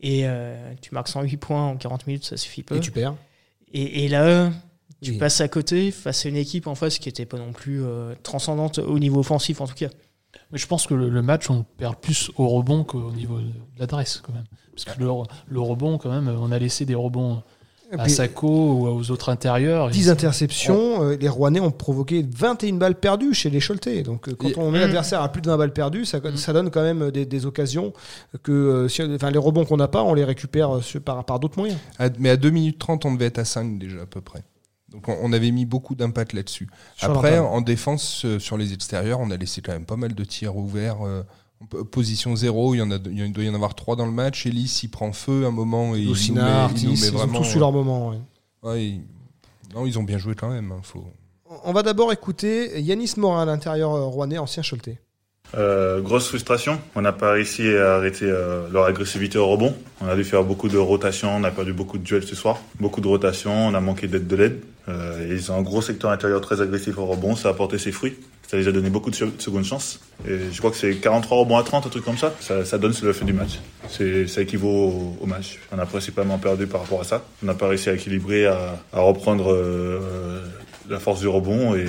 et 0.00 0.24
tu 0.82 0.92
marques 0.92 1.08
108 1.08 1.36
points 1.36 1.68
en 1.68 1.76
40 1.76 2.06
minutes, 2.06 2.24
ça 2.24 2.36
suffit 2.36 2.62
peu. 2.62 2.76
Et 2.76 2.80
tu 2.80 2.90
perds. 2.90 3.14
Et, 3.72 4.04
et 4.04 4.08
là, 4.08 4.50
tu 5.02 5.12
Oui. 5.12 5.18
passes 5.18 5.40
à 5.40 5.48
côté 5.48 5.90
face 5.90 6.26
à 6.26 6.28
une 6.28 6.36
équipe 6.36 6.66
en 6.66 6.74
face 6.74 6.98
qui 6.98 7.08
était 7.08 7.26
pas 7.26 7.38
non 7.38 7.52
plus 7.52 7.82
transcendante 8.22 8.78
au 8.78 8.98
niveau 8.98 9.20
offensif 9.20 9.60
en 9.60 9.66
tout 9.66 9.74
cas. 9.74 9.88
Mais 10.52 10.58
je 10.58 10.66
pense 10.66 10.86
que 10.86 10.94
le, 10.94 11.08
le 11.08 11.22
match, 11.22 11.50
on 11.50 11.64
perd 11.76 11.96
plus 11.96 12.30
au 12.36 12.48
rebond 12.48 12.84
qu'au 12.84 13.10
niveau 13.10 13.38
de 13.38 13.50
l'adresse, 13.78 14.22
quand 14.24 14.32
même. 14.32 14.44
Parce 14.72 14.84
que 14.84 15.02
le, 15.02 15.08
le 15.48 15.60
rebond, 15.60 15.98
quand 15.98 16.10
même, 16.10 16.28
on 16.40 16.52
a 16.52 16.58
laissé 16.58 16.84
des 16.84 16.94
rebonds 16.94 17.42
à 17.96 18.08
Sako 18.08 18.48
ou 18.48 18.86
aux 18.88 19.10
autres 19.10 19.28
intérieurs. 19.30 19.90
10 19.90 20.08
Et- 20.08 20.10
interceptions, 20.10 21.02
euh, 21.04 21.16
les 21.16 21.28
Rouennais 21.28 21.60
ont 21.60 21.70
provoqué 21.70 22.26
21 22.28 22.74
balles 22.74 22.96
perdues 22.96 23.32
chez 23.32 23.48
les 23.48 23.60
Choletais. 23.60 24.02
Donc 24.02 24.28
euh, 24.28 24.34
quand 24.34 24.48
Et- 24.48 24.58
on 24.58 24.70
met 24.70 24.78
Mm. 24.78 24.82
l'adversaire 24.82 25.22
à 25.22 25.30
plus 25.30 25.40
de 25.40 25.46
20 25.48 25.56
balles 25.56 25.72
perdues, 25.72 26.04
ça, 26.04 26.18
ça 26.34 26.52
donne 26.52 26.70
quand 26.70 26.82
même 26.82 27.10
des, 27.12 27.24
des 27.26 27.46
occasions 27.46 27.92
que 28.42 28.52
euh, 28.52 28.88
si, 28.88 29.02
enfin, 29.04 29.30
les 29.30 29.38
rebonds 29.38 29.64
qu'on 29.64 29.76
n'a 29.76 29.88
pas, 29.88 30.02
on 30.02 30.14
les 30.14 30.24
récupère 30.24 30.82
sur- 30.82 31.00
par, 31.00 31.24
par 31.24 31.38
d'autres 31.40 31.58
moyens. 31.58 31.78
À- 31.98 32.08
mais 32.18 32.30
à 32.30 32.36
2 32.36 32.50
minutes 32.50 32.78
30, 32.78 33.04
on 33.06 33.14
devait 33.14 33.26
être 33.26 33.38
à 33.38 33.44
5 33.44 33.78
déjà 33.78 34.02
à 34.02 34.06
peu 34.06 34.20
près. 34.20 34.42
Donc 34.96 35.08
on, 35.08 35.16
on 35.22 35.32
avait 35.32 35.50
mis 35.52 35.64
beaucoup 35.66 35.94
d'impact 35.94 36.32
là-dessus. 36.32 36.68
Après, 37.00 37.38
en 37.38 37.60
défense, 37.60 38.24
euh, 38.24 38.38
sur 38.40 38.56
les 38.56 38.72
extérieurs, 38.72 39.20
on 39.20 39.30
a 39.30 39.36
laissé 39.36 39.60
quand 39.62 39.72
même 39.72 39.84
pas 39.86 39.96
mal 39.96 40.14
de 40.14 40.24
tirs 40.24 40.56
ouverts. 40.56 41.06
euh, 41.06 41.22
position 41.90 42.36
0, 42.36 42.74
il, 42.74 42.78
y 42.78 42.82
en 42.82 42.90
a, 42.90 42.96
il 42.96 43.18
y 43.18 43.22
en- 43.22 43.26
il 43.26 43.32
doit 43.32 43.44
y 43.44 43.48
en 43.48 43.54
avoir 43.54 43.74
3 43.74 43.96
dans 43.96 44.04
le 44.04 44.12
match. 44.12 44.44
Ellis, 44.44 44.80
il 44.82 44.88
prend 44.90 45.12
feu 45.12 45.46
un 45.46 45.50
moment 45.50 45.94
et 45.94 46.00
il 46.00 46.04
nous, 46.04 46.10
met, 46.10 46.14
Lucina, 46.14 46.42
il 46.42 46.46
nous 46.48 46.50
Artis, 46.64 46.86
met 46.86 46.92
ils 46.94 47.16
ont 47.16 47.28
tous 47.40 47.54
eu 47.54 47.58
leur 47.58 47.72
moment. 47.72 48.08
ouais. 48.10 48.18
Ouais, 48.62 48.84
il- 48.86 49.02
Non, 49.74 49.86
ils 49.86 49.98
ont 49.98 50.02
bien 50.02 50.18
joué 50.18 50.34
quand 50.34 50.50
même. 50.50 50.70
hein, 50.72 50.80
faut... 50.82 51.04
On 51.64 51.72
va 51.72 51.82
d'abord 51.82 52.12
écouter 52.12 52.80
Yanis 52.82 53.12
Morin, 53.16 53.44
l'intérieur 53.46 53.94
euh, 53.94 54.04
rouennais, 54.04 54.36
ancien 54.38 54.62
Choletais. 54.62 54.98
Euh, 55.56 56.00
grosse 56.00 56.28
frustration. 56.28 56.80
On 56.94 57.02
n'a 57.02 57.12
pas 57.12 57.32
réussi 57.32 57.68
à 57.76 57.96
arrêter 57.96 58.26
euh, 58.26 58.68
leur 58.72 58.84
agressivité 58.84 59.38
au 59.38 59.46
rebond. 59.46 59.74
On 60.00 60.08
a 60.08 60.16
dû 60.16 60.24
faire 60.24 60.44
beaucoup 60.44 60.68
de 60.68 60.78
rotations. 60.78 61.34
On 61.34 61.44
a 61.44 61.50
perdu 61.50 61.72
beaucoup 61.72 61.98
de 61.98 62.02
duels 62.02 62.26
ce 62.26 62.34
soir. 62.34 62.60
Beaucoup 62.80 63.00
de 63.00 63.08
rotations. 63.08 63.68
On 63.68 63.74
a 63.74 63.80
manqué 63.80 64.06
d'aide 64.06 64.26
de 64.26 64.36
l'aide. 64.36 64.60
Euh, 64.88 65.26
ils 65.30 65.50
ont 65.50 65.56
un 65.56 65.62
gros 65.62 65.82
secteur 65.82 66.10
intérieur 66.10 66.40
très 66.40 66.60
agressif 66.60 66.98
au 66.98 67.06
rebond. 67.06 67.36
Ça 67.36 67.48
a 67.48 67.50
apporté 67.52 67.78
ses 67.78 67.92
fruits. 67.92 68.16
Ça 68.46 68.56
les 68.56 68.68
a 68.68 68.72
donné 68.72 68.90
beaucoup 68.90 69.10
de 69.10 69.16
se- 69.16 69.24
secondes 69.38 69.64
chances. 69.64 70.00
Et 70.28 70.38
je 70.52 70.58
crois 70.58 70.70
que 70.70 70.76
c'est 70.76 70.94
43 70.96 71.38
rebonds 71.38 71.56
à 71.56 71.62
30, 71.64 71.86
un 71.86 71.88
truc 71.88 72.04
comme 72.04 72.18
ça. 72.18 72.32
Ça, 72.40 72.78
donne 72.78 72.92
sur 72.92 73.06
le 73.06 73.12
fait 73.12 73.24
du 73.24 73.32
match. 73.32 73.58
C'est, 73.88 74.28
ça 74.28 74.42
équivaut 74.42 75.16
au, 75.20 75.26
match. 75.26 75.58
On 75.72 75.78
a 75.78 75.86
principalement 75.86 76.38
perdu 76.38 76.66
par 76.66 76.82
rapport 76.82 77.00
à 77.00 77.04
ça. 77.04 77.24
On 77.42 77.46
n'a 77.46 77.54
pas 77.54 77.66
réussi 77.66 77.88
à 77.88 77.94
équilibrer, 77.94 78.46
à, 78.46 78.78
reprendre 78.92 79.58
la 80.88 81.00
force 81.00 81.18
du 81.20 81.26
rebond 81.26 81.74
et 81.74 81.86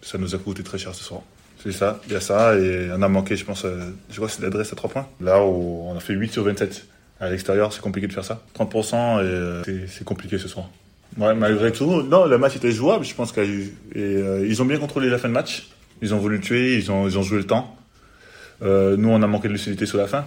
ça 0.00 0.16
nous 0.16 0.34
a 0.34 0.38
coûté 0.38 0.62
très 0.62 0.78
cher 0.78 0.94
ce 0.94 1.04
soir. 1.04 1.20
C'est 1.62 1.72
ça, 1.72 2.00
il 2.06 2.12
y 2.12 2.16
a 2.16 2.20
ça, 2.20 2.56
et 2.56 2.88
on 2.96 3.02
a 3.02 3.08
manqué, 3.08 3.36
je 3.36 3.44
pense, 3.44 3.64
euh, 3.64 3.90
je 4.10 4.16
crois 4.16 4.28
que 4.28 4.34
c'est 4.34 4.42
l'adresse 4.42 4.72
à 4.72 4.76
3 4.76 4.90
points. 4.90 5.06
Là 5.20 5.42
où 5.42 5.82
on 5.88 5.96
a 5.96 6.00
fait 6.00 6.14
8 6.14 6.32
sur 6.32 6.44
27. 6.44 6.86
À 7.20 7.30
l'extérieur, 7.30 7.72
c'est 7.72 7.80
compliqué 7.80 8.06
de 8.06 8.12
faire 8.12 8.24
ça. 8.24 8.40
30%, 8.54 9.18
et 9.20 9.22
euh, 9.24 9.62
c'est- 9.88 10.04
compliqué 10.04 10.38
ce 10.38 10.46
soir. 10.46 10.66
Ouais, 11.16 11.34
malgré 11.34 11.72
tout, 11.72 12.02
non, 12.02 12.26
le 12.26 12.38
match 12.38 12.54
était 12.56 12.70
jouable, 12.70 13.04
je 13.04 13.14
pense 13.14 13.32
qu'ils 13.32 13.70
ils 13.96 14.62
ont 14.62 14.64
bien 14.66 14.78
contrôlé 14.78 15.08
la 15.10 15.18
fin 15.18 15.28
de 15.28 15.32
match. 15.34 15.68
Ils 16.00 16.14
ont 16.14 16.18
voulu 16.18 16.38
tuer, 16.40 16.76
ils 16.76 16.92
ont, 16.92 17.08
ils 17.08 17.18
ont 17.18 17.22
joué 17.22 17.38
le 17.38 17.44
temps. 17.46 17.76
Euh, 18.62 18.96
nous, 18.96 19.08
on 19.08 19.20
a 19.22 19.26
manqué 19.26 19.48
de 19.48 19.52
lucidité 19.54 19.84
sur 19.84 19.98
la 19.98 20.06
fin. 20.06 20.26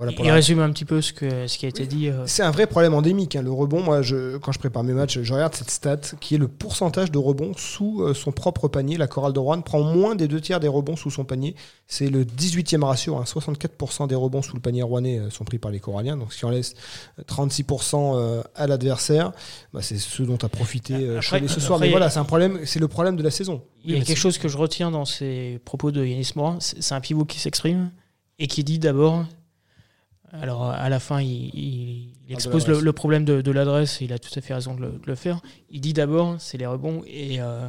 Voilà 0.00 0.14
pour 0.14 0.24
Il 0.24 0.28
la- 0.28 0.34
résume 0.34 0.60
un 0.60 0.70
petit 0.72 0.86
peu 0.86 1.02
ce, 1.02 1.12
que, 1.12 1.46
ce 1.46 1.58
qui 1.58 1.66
a 1.66 1.68
été 1.68 1.84
dit. 1.84 2.08
euh, 2.08 2.24
C'est 2.26 2.42
un 2.42 2.50
vrai 2.50 2.66
problème 2.66 2.94
endémique. 2.94 3.36
hein. 3.36 3.42
Le 3.42 3.52
rebond, 3.52 3.82
moi, 3.82 4.00
je, 4.00 4.38
quand 4.38 4.50
je 4.50 4.58
prépare 4.58 4.82
mes 4.82 4.94
matchs, 4.94 5.18
je 5.20 5.34
regarde 5.34 5.54
cette 5.54 5.70
stat 5.70 5.98
qui 6.20 6.36
est 6.36 6.38
le 6.38 6.48
pourcentage 6.48 7.10
de 7.10 7.18
rebonds 7.18 7.52
sous 7.54 8.00
euh, 8.02 8.14
son 8.14 8.32
propre 8.32 8.66
panier. 8.66 8.96
La 8.96 9.06
chorale 9.08 9.34
de 9.34 9.38
Rouen 9.38 9.60
prend 9.60 9.82
moins 9.82 10.14
des 10.14 10.26
deux 10.26 10.40
tiers 10.40 10.58
des 10.58 10.68
rebonds 10.68 10.96
sous 10.96 11.10
son 11.10 11.24
panier. 11.24 11.54
C'est 11.86 12.08
le 12.08 12.24
18e 12.24 12.82
ratio. 12.82 13.16
hein. 13.16 13.24
64% 13.26 14.06
des 14.08 14.14
rebonds 14.14 14.40
sous 14.40 14.54
le 14.54 14.60
panier 14.62 14.82
rouennais 14.82 15.18
euh, 15.18 15.28
sont 15.28 15.44
pris 15.44 15.58
par 15.58 15.70
les 15.70 15.80
Coralliens. 15.80 16.16
Donc, 16.16 16.30
qui 16.30 16.46
en 16.46 16.50
laisse 16.50 16.74
euh, 17.18 17.22
36% 17.24 18.14
euh, 18.16 18.42
à 18.54 18.66
l'adversaire. 18.66 19.32
Bah, 19.74 19.82
c'est 19.82 19.98
ce 19.98 20.22
dont 20.22 20.38
a 20.42 20.48
profité 20.48 20.94
Après- 21.18 21.46
ce 21.46 21.60
soir. 21.60 21.76
après, 21.76 21.88
Mais 21.88 21.90
voilà, 21.90 22.08
c'est 22.08 22.20
un 22.20 22.24
problème. 22.24 22.60
C'est 22.64 22.78
le 22.80 22.88
problème 22.88 23.16
de 23.16 23.22
la 23.22 23.30
saison. 23.30 23.60
Il 23.84 23.94
y 23.94 24.00
a 24.00 24.02
quelque 24.02 24.16
chose 24.18 24.38
que 24.38 24.48
je 24.48 24.56
retiens 24.56 24.90
dans 24.90 25.04
ces 25.04 25.60
propos 25.66 25.90
de 25.90 26.04
Yanis 26.04 26.32
Morin, 26.36 26.56
c'est 26.60 26.94
un 26.94 27.00
pivot 27.00 27.24
qui 27.26 27.38
s'exprime 27.38 27.90
et 28.38 28.46
qui 28.46 28.64
dit 28.64 28.78
d'abord, 28.78 29.24
alors 30.32 30.64
à 30.70 30.88
la 30.88 31.00
fin 31.00 31.20
il, 31.20 31.50
il- 31.54 32.08
il 32.28 32.28
de 32.28 32.34
expose 32.34 32.66
le, 32.68 32.92
problème 32.92 33.24
de, 33.24 33.40
de 33.40 33.50
l'adresse 33.50 34.00
et 34.00 34.04
il 34.04 34.12
a 34.12 34.18
tout 34.20 34.30
à 34.36 34.40
fait 34.40 34.54
raison 34.54 34.74
de 34.74 34.80
le, 34.82 34.88
de 34.92 35.06
le 35.06 35.14
faire. 35.16 35.40
Il 35.70 35.80
dit 35.80 35.92
d'abord 35.92 36.36
c'est 36.38 36.58
les 36.58 36.66
rebonds 36.66 37.02
et 37.06 37.40
euh, 37.40 37.68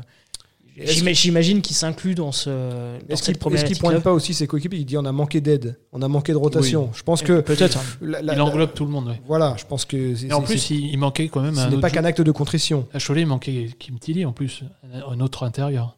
j'imagine 0.77 1.61
qu'il 1.61 1.75
s'inclut 1.75 2.15
dans, 2.15 2.31
ce, 2.31 2.49
dans 2.49 2.97
Est-ce 3.09 3.23
qu'il 3.23 3.37
qu'il 3.65 3.77
pointe 3.77 3.99
pas 4.03 4.13
aussi 4.13 4.33
ses 4.33 4.47
coéquipiers? 4.47 4.79
Il 4.79 4.85
dit 4.85 4.97
on 4.97 5.05
a 5.05 5.11
manqué 5.11 5.41
d'aide, 5.41 5.77
on 5.91 6.01
a 6.01 6.07
manqué 6.07 6.31
de 6.31 6.37
rotation. 6.37 6.91
Je 6.93 7.03
pense 7.03 7.21
que 7.23 7.41
Peut-être. 7.41 7.79
la- 8.01 8.21
la- 8.21 8.33
Il 8.35 8.41
englobe 8.41 8.73
tout 8.73 8.85
le 8.85 8.91
monde, 8.91 9.07
ouais. 9.07 9.21
Voilà, 9.25 9.55
je 9.57 9.65
pense 9.65 9.85
que 9.85 10.15
c'est- 10.15 10.27
Et 10.27 10.33
en 10.33 10.39
c'est- 10.41 10.45
plus, 10.45 10.57
c'est- 10.59 10.75
il, 10.75 10.91
il 10.91 10.97
manquait 10.97 11.27
quand 11.27 11.41
même 11.41 11.55
ce 11.55 11.61
un 11.61 11.69
n'est 11.69 11.79
pas 11.79 11.89
qu'un 11.89 12.05
acte 12.05 12.21
de 12.21 12.31
contrition. 12.31 12.87
À 12.93 12.99
Cholet, 12.99 13.21
il 13.21 13.27
manquait 13.27 13.69
Kim 13.79 13.99
Tilly 13.99 14.25
en 14.25 14.31
plus, 14.33 14.63
un 14.93 15.19
autre 15.19 15.43
intérieur. 15.43 15.97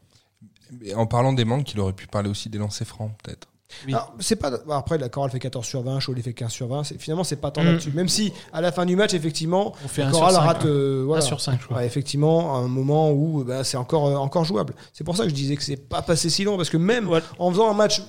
Mais 0.82 0.94
en 0.96 1.06
parlant 1.06 1.34
des 1.34 1.46
manques, 1.46 1.72
il 1.74 1.80
aurait 1.80 1.94
pu 1.94 2.08
parler 2.08 2.30
aussi 2.30 2.50
des 2.50 2.58
lancers 2.58 2.88
francs, 2.88 3.12
peut-être. 3.24 3.48
Oui. 3.88 3.94
Alors, 3.94 4.14
c'est 4.20 4.36
pas 4.36 4.52
après 4.72 4.98
la 4.98 5.10
chorale 5.10 5.32
fait 5.32 5.40
14 5.40 5.66
sur 5.66 5.82
20, 5.84 6.00
Cholet 6.06 6.22
fait 6.22 6.34
15 6.34 6.52
sur 6.52 6.68
20, 6.68 6.84
c'est 6.84 7.00
finalement 7.00 7.24
c'est 7.24 7.36
pas 7.38 7.52
tant 7.52 7.62
Mm. 7.64 7.66
là-dessus. 7.66 7.92
Même 7.92 8.10
si 8.10 8.32
à 8.52 8.62
la 8.62 8.72
fin 8.72 8.86
du 8.86 8.96
match 8.96 9.14
effectivement, 9.14 9.74
On 9.84 9.88
fait 9.88 10.04
la 10.04 10.12
chorale 10.12 10.34
5. 10.34 10.40
rate 10.42 10.66
euh, 10.66 11.04
voilà. 11.06 11.22
sur 11.22 11.40
5, 11.42 11.60
je 11.62 11.66
crois. 11.66 11.78
Ouais, 11.78 11.86
effectivement, 11.86 12.56
un 12.58 12.68
moment 12.68 13.12
où 13.12 13.44
bah, 13.44 13.64
c'est 13.64 13.78
encore 13.78 14.08
euh, 14.08 14.16
encore 14.16 14.44
jouable. 14.46 14.74
C'est 14.94 15.04
pour 15.04 15.16
ça 15.18 15.24
que 15.24 15.30
je 15.30 15.36
disais 15.36 15.56
que 15.56 15.64
c'est 15.64 15.78
pas 15.78 16.02
passé 16.02 16.30
si 16.30 16.44
long 16.44 16.58
parce 16.58 16.70
que 16.70 16.78
même 16.78 17.08
Ouais. 17.10 17.22
en 17.40 17.50
faisant 17.52 17.70
un 17.70 17.74
match 17.74 18.02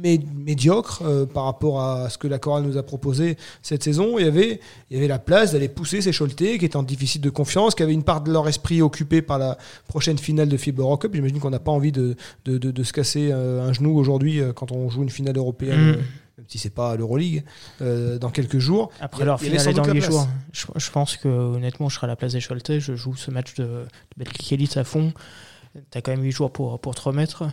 médiocre 0.00 1.02
euh, 1.04 1.26
par 1.26 1.44
rapport 1.44 1.80
à 1.80 2.08
ce 2.10 2.18
que 2.18 2.26
la 2.28 2.38
chorale 2.38 2.64
nous 2.64 2.76
a 2.76 2.82
proposé 2.82 3.36
cette 3.62 3.82
saison, 3.82 4.18
il 4.18 4.24
y 4.24 4.28
avait 4.28 4.60
il 4.90 4.94
y 4.94 4.98
avait 4.98 5.08
la 5.08 5.18
place 5.18 5.52
d'aller 5.52 5.68
pousser 5.68 6.00
ces 6.00 6.12
Choletais 6.12 6.58
qui 6.58 6.64
étaient 6.64 6.76
en 6.76 6.82
déficit 6.82 7.22
de 7.22 7.30
confiance, 7.30 7.74
qui 7.74 7.82
avaient 7.82 7.92
une 7.94 8.04
part 8.04 8.22
de 8.22 8.32
leur 8.32 8.48
esprit 8.48 8.82
occupée 8.82 9.22
par 9.22 9.38
la 9.38 9.58
prochaine 9.88 10.18
finale 10.18 10.48
de 10.48 10.56
FIBA 10.56 10.82
Eurocup. 10.82 11.14
J'imagine 11.14 11.38
qu'on 11.40 11.50
n'a 11.50 11.58
pas 11.60 11.72
envie 11.72 11.92
de, 11.92 12.16
de, 12.44 12.58
de- 12.58 12.70
de 12.70 12.82
se 12.82 12.92
casser 12.92 13.30
euh, 13.32 13.62
un 13.62 13.72
genou 13.72 13.96
aujourd'hui 13.98 14.40
euh, 14.40 14.52
quand 14.52 14.72
on 14.72 14.88
joue 14.90 15.02
une 15.02 15.10
finale 15.10 15.36
européenne. 15.36 15.92
Mm. 15.92 15.96
Même 16.38 16.46
si 16.48 16.56
c'est 16.58 16.70
pas 16.74 16.96
l'Euroleague, 16.96 17.44
euh, 17.82 18.18
dans 18.18 18.30
quelques 18.30 18.58
jours. 18.58 18.90
Après 18.98 19.26
leur 19.26 19.38
finale 19.38 19.60
est 19.68 19.72
dans 19.74 19.82
doute 19.82 19.88
la 19.88 19.92
8 19.92 19.98
place. 20.00 20.10
jours. 20.12 20.28
Je, 20.52 20.66
je 20.76 20.90
pense 20.90 21.18
que 21.18 21.28
honnêtement, 21.28 21.90
je 21.90 21.96
serai 21.96 22.06
à 22.06 22.08
la 22.08 22.16
place 22.16 22.32
des 22.32 22.40
Choletais. 22.40 22.80
Je 22.80 22.94
joue 22.96 23.14
ce 23.14 23.30
match 23.30 23.52
de, 23.56 23.64
de 23.64 23.86
Betclic 24.16 24.50
Elite 24.52 24.76
à 24.78 24.84
fond. 24.84 25.12
T'as 25.90 26.00
quand 26.00 26.12
même 26.12 26.22
8 26.22 26.30
jours 26.32 26.50
pour, 26.50 26.80
pour 26.80 26.94
te 26.94 27.02
remettre. 27.02 27.44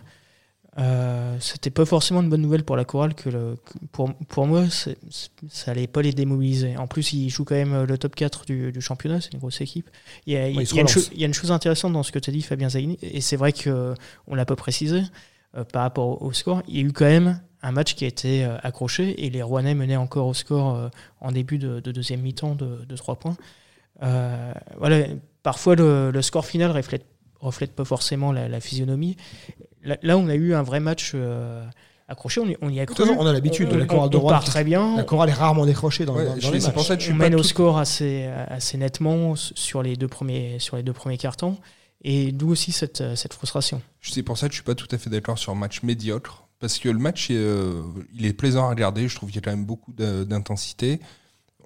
Euh, 0.78 1.36
C'était 1.40 1.70
pas 1.70 1.84
forcément 1.84 2.22
une 2.22 2.28
bonne 2.30 2.40
nouvelle 2.42 2.62
pour 2.64 2.76
la 2.76 2.84
chorale 2.84 3.14
que, 3.14 3.28
le, 3.28 3.56
que 3.64 3.78
pour, 3.90 4.14
pour 4.28 4.46
moi, 4.46 4.64
ça 4.70 5.70
allait 5.70 5.86
pas 5.88 6.02
les 6.02 6.12
démobiliser. 6.12 6.76
En 6.76 6.86
plus, 6.86 7.12
ils 7.12 7.30
jouent 7.30 7.44
quand 7.44 7.56
même 7.56 7.82
le 7.84 7.98
top 7.98 8.14
4 8.14 8.44
du, 8.46 8.70
du 8.70 8.80
championnat, 8.80 9.20
c'est 9.20 9.32
une 9.32 9.40
grosse 9.40 9.60
équipe. 9.60 9.90
Il 10.26 10.34
y 10.34 10.36
a, 10.36 10.48
il 10.48 10.54
y 10.54 10.58
a 10.58 10.62
ils 10.62 10.66
se 10.66 10.74
une, 10.76 10.86
chose- 10.88 11.10
il 11.12 11.20
y 11.20 11.24
a 11.24 11.26
une 11.26 11.34
chose 11.34 11.50
intéressante 11.50 11.92
dans 11.92 12.02
ce 12.04 12.12
que 12.12 12.18
tu 12.20 12.30
as 12.30 12.32
dit, 12.32 12.42
Fabien 12.42 12.68
Zaini, 12.68 12.96
et 13.02 13.20
c'est 13.20 13.36
vrai 13.36 13.52
qu'on 13.52 14.34
l'a 14.34 14.44
pas 14.44 14.56
précisé 14.56 15.02
euh, 15.56 15.64
par 15.64 15.82
rapport 15.82 16.22
au, 16.22 16.26
au 16.26 16.32
score. 16.32 16.62
Il 16.68 16.76
y 16.76 16.78
a 16.78 16.82
eu 16.82 16.92
quand 16.92 17.06
même 17.06 17.40
un 17.62 17.72
match 17.72 17.96
qui 17.96 18.04
a 18.04 18.08
été 18.08 18.44
euh, 18.44 18.56
accroché 18.62 19.24
et 19.26 19.30
les 19.30 19.42
Rouennais 19.42 19.74
menaient 19.74 19.96
encore 19.96 20.28
au 20.28 20.34
score 20.34 20.76
euh, 20.76 20.88
en 21.20 21.32
début 21.32 21.58
de, 21.58 21.80
de 21.80 21.90
deuxième 21.90 22.20
mi-temps 22.20 22.54
de, 22.54 22.84
de 22.88 22.96
3 22.96 23.16
points. 23.16 23.36
Euh, 24.04 24.52
voilà, 24.78 25.06
parfois 25.42 25.74
le, 25.74 26.12
le 26.12 26.22
score 26.22 26.46
final 26.46 26.70
reflète, 26.70 27.04
reflète 27.40 27.74
pas 27.74 27.84
forcément 27.84 28.32
la, 28.32 28.48
la 28.48 28.60
physionomie. 28.60 29.16
Là, 29.84 29.96
là, 30.02 30.16
on 30.18 30.28
a 30.28 30.34
eu 30.34 30.54
un 30.54 30.62
vrai 30.62 30.80
match 30.80 31.12
euh, 31.14 31.64
accroché, 32.08 32.40
on 32.40 32.46
y, 32.48 32.56
on 32.62 32.68
y 32.68 32.80
a 32.80 32.86
cru. 32.86 33.02
on 33.16 33.26
a 33.26 33.32
l'habitude 33.32 33.68
de 33.68 33.76
la 33.76 33.86
chorale 33.86 34.10
de 34.10 34.16
on 34.16 34.26
part 34.28 34.44
très 34.44 34.64
bien. 34.64 34.96
La 34.96 35.04
chorale 35.04 35.28
est 35.30 35.34
rarement 35.34 35.66
décrochée 35.66 36.04
dans, 36.04 36.14
Ouais, 36.16 36.24
dans- 36.24 36.34
dans 36.34 36.40
je- 36.40 36.52
les 36.52 36.60
matchs. 36.60 36.72
pour 36.72 36.84
ça 36.84 36.96
que 36.96 37.02
je 37.02 37.12
on 37.12 37.14
mène 37.16 37.34
au 37.34 37.38
tout- 37.38 37.44
score 37.44 37.78
assez, 37.78 38.24
assez 38.48 38.76
nettement 38.78 39.34
sur 39.36 39.82
les 39.82 39.96
deux 39.96 40.08
premiers, 40.08 40.58
sur 40.58 40.76
les 40.76 40.82
deux 40.82 40.92
premiers 40.92 41.18
cartons. 41.18 41.56
Et 42.02 42.30
d'où 42.32 42.50
aussi 42.50 42.70
cette, 42.72 43.02
cette 43.16 43.34
frustration. 43.34 43.82
C'est 44.00 44.22
pour 44.22 44.38
ça 44.38 44.46
que 44.48 44.52
je 44.52 44.58
suis 44.58 44.64
pas 44.64 44.76
tout 44.76 44.86
à 44.92 44.98
fait 44.98 45.10
d'accord 45.10 45.36
sur 45.38 45.52
un 45.52 45.56
match 45.56 45.82
médiocre. 45.82 46.44
Parce 46.60 46.78
que 46.78 46.88
le 46.88 46.98
match, 46.98 47.28
euh, 47.30 47.82
il 48.14 48.24
est 48.26 48.32
plaisant 48.32 48.66
à 48.66 48.70
regarder. 48.70 49.06
Je 49.08 49.14
trouve 49.14 49.30
qu'il 49.30 49.36
y 49.36 49.38
a 49.38 49.42
quand 49.42 49.56
même 49.56 49.64
beaucoup 49.66 49.92
d'intensité. 49.92 51.00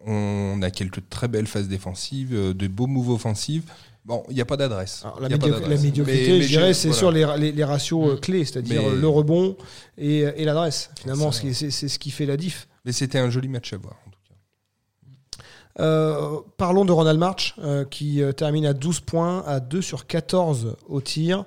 On 0.05 0.61
a 0.63 0.71
quelques 0.71 1.09
très 1.09 1.29
belles 1.29 1.47
phases 1.47 1.69
défensives, 1.69 2.35
euh, 2.35 2.55
de 2.55 2.67
beaux 2.67 2.87
moves 2.89 3.11
offensifs. 3.11 3.63
Bon, 4.05 4.25
il 4.29 4.35
n'y 4.35 4.41
a 4.41 4.45
pas 4.45 4.57
d'adresse. 4.57 5.05
La, 5.21 5.29
médiocrité, 5.29 5.69
Mais- 5.69 6.39
mais 6.39 6.43
je 6.43 6.49
dirais, 6.49 6.75
c'est 6.75 6.89
voilà. 6.89 6.99
sur 6.99 7.13
les, 7.13 7.27
les- 7.39 7.53
les 7.53 7.65
ratios 7.65 8.11
euh, 8.11 8.17
clés, 8.17 8.45
c'est-à-dire 8.45 8.83
Mais- 8.83 8.89
euh, 8.89 9.01
le 9.01 9.07
rebond 9.09 9.57
et, 9.97 10.19
et 10.37 10.45
l'adresse. 10.45 10.91
Finalement, 11.01 11.31
ce 11.31 11.53
c'est 11.53 11.71
c'est 11.71 11.89
ce 11.89 11.99
qui 12.01 12.11
fait 12.11 12.27
la 12.27 12.37
diff. 12.37 12.67
Mais 12.85 12.91
c'était 12.93 13.19
un 13.21 13.31
joli 13.31 13.47
match 13.49 13.73
à 13.73 13.77
voir. 13.77 13.95
en 14.07 14.11
tout 14.11 14.19
cas. 14.29 15.45
Euh, 15.85 16.41
parlons 16.57 16.85
de 16.85 16.93
Ronald 16.93 17.19
March, 17.19 17.55
euh, 17.61 17.85
qui 17.85 18.21
euh, 18.23 18.33
termine 18.33 18.67
à 18.67 18.73
12 18.75 19.01
points, 19.01 19.43
à 19.47 19.61
2 19.61 19.81
sur 19.81 20.07
14 20.07 20.77
au 20.89 21.01
tir. 21.01 21.45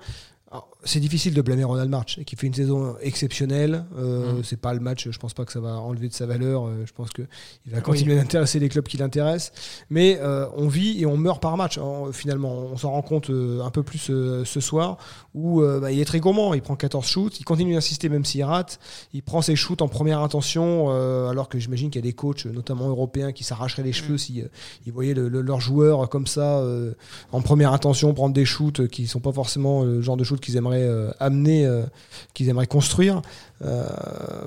C'est 0.86 1.00
difficile 1.00 1.34
de 1.34 1.42
blâmer 1.42 1.64
Ronald 1.64 1.90
March, 1.90 2.20
qui 2.26 2.36
fait 2.36 2.48
une 2.48 2.54
saison 2.54 2.96
exceptionnelle. 3.02 3.86
Euh, 3.98 4.34
Mm. 4.40 4.44
C'est 4.44 4.60
pas 4.60 4.74
le 4.74 4.80
match, 4.80 5.10
je 5.10 5.18
pense 5.20 5.34
pas 5.34 5.44
que 5.46 5.52
ça 5.52 5.60
va 5.60 5.80
enlever 5.80 6.08
de 6.08 6.14
sa 6.14 6.26
valeur. 6.26 6.68
Euh, 6.68 6.84
Je 6.86 6.92
pense 6.94 7.10
qu'il 7.10 7.26
va 7.68 7.82
continuer 7.82 8.16
d'intéresser 8.16 8.60
les 8.60 8.70
clubs 8.70 8.86
qui 8.88 8.98
l'intéressent. 8.98 9.52
Mais 9.90 10.20
euh, 10.22 10.46
on 10.56 10.68
vit 10.68 11.02
et 11.02 11.06
on 11.06 11.18
meurt 11.18 11.42
par 11.42 11.58
match. 11.58 11.78
hein, 11.80 12.12
finalement, 12.12 12.54
on 12.72 12.78
s'en 12.78 12.92
rend 12.92 13.02
compte 13.02 13.30
euh, 13.32 13.62
un 13.64 13.72
peu 13.72 13.82
plus 13.84 13.98
ce 13.98 14.60
soir, 14.62 14.98
où 15.34 15.62
bah, 15.62 15.92
il 15.92 16.00
est 16.00 16.06
très 16.06 16.20
gourmand. 16.20 16.54
Il 16.54 16.62
prend 16.62 16.76
14 16.76 17.06
shoots, 17.06 17.40
il 17.40 17.44
continue 17.44 17.74
d'insister 17.74 18.08
même 18.10 18.24
s'il 18.26 18.44
rate. 18.44 18.80
Il 19.14 19.24
prend 19.24 19.42
ses 19.42 19.56
shoots 19.56 19.82
en 19.82 19.88
première 19.88 20.20
intention, 20.22 20.90
alors 21.30 21.50
que 21.50 21.58
j'imagine 21.60 21.90
qu'il 21.90 22.00
y 22.00 22.04
a 22.06 22.10
des 22.10 22.14
coachs, 22.14 22.46
notamment 22.46 22.88
européens, 22.90 23.32
qui 23.32 23.44
s'arracheraient 23.44 23.84
les 23.84 23.92
cheveux 23.94 24.18
si 24.18 24.42
euh, 24.42 24.46
ils 24.86 24.94
voyaient 24.94 25.14
le- 25.16 25.30
le- 25.30 25.42
leurs 25.42 25.60
joueurs 25.62 26.08
comme 26.10 26.28
ça 26.28 26.62
en 27.32 27.42
première 27.42 27.74
intention 27.74 28.14
prendre 28.14 28.34
des 28.36 28.46
shoots 28.46 28.88
qui 28.88 29.08
sont 29.08 29.20
pas 29.20 29.32
forcément 29.34 29.84
le 29.84 30.02
genre 30.02 30.18
de 30.18 30.24
shoot 30.24 30.40
qu'ils 30.40 30.56
aimeraient 30.58 30.75
euh, 30.84 31.12
amener, 31.20 31.66
euh, 31.66 31.84
qu'ils 32.34 32.50
aimeraient 32.50 32.68
construire. 32.68 33.22
Euh, 33.64 33.86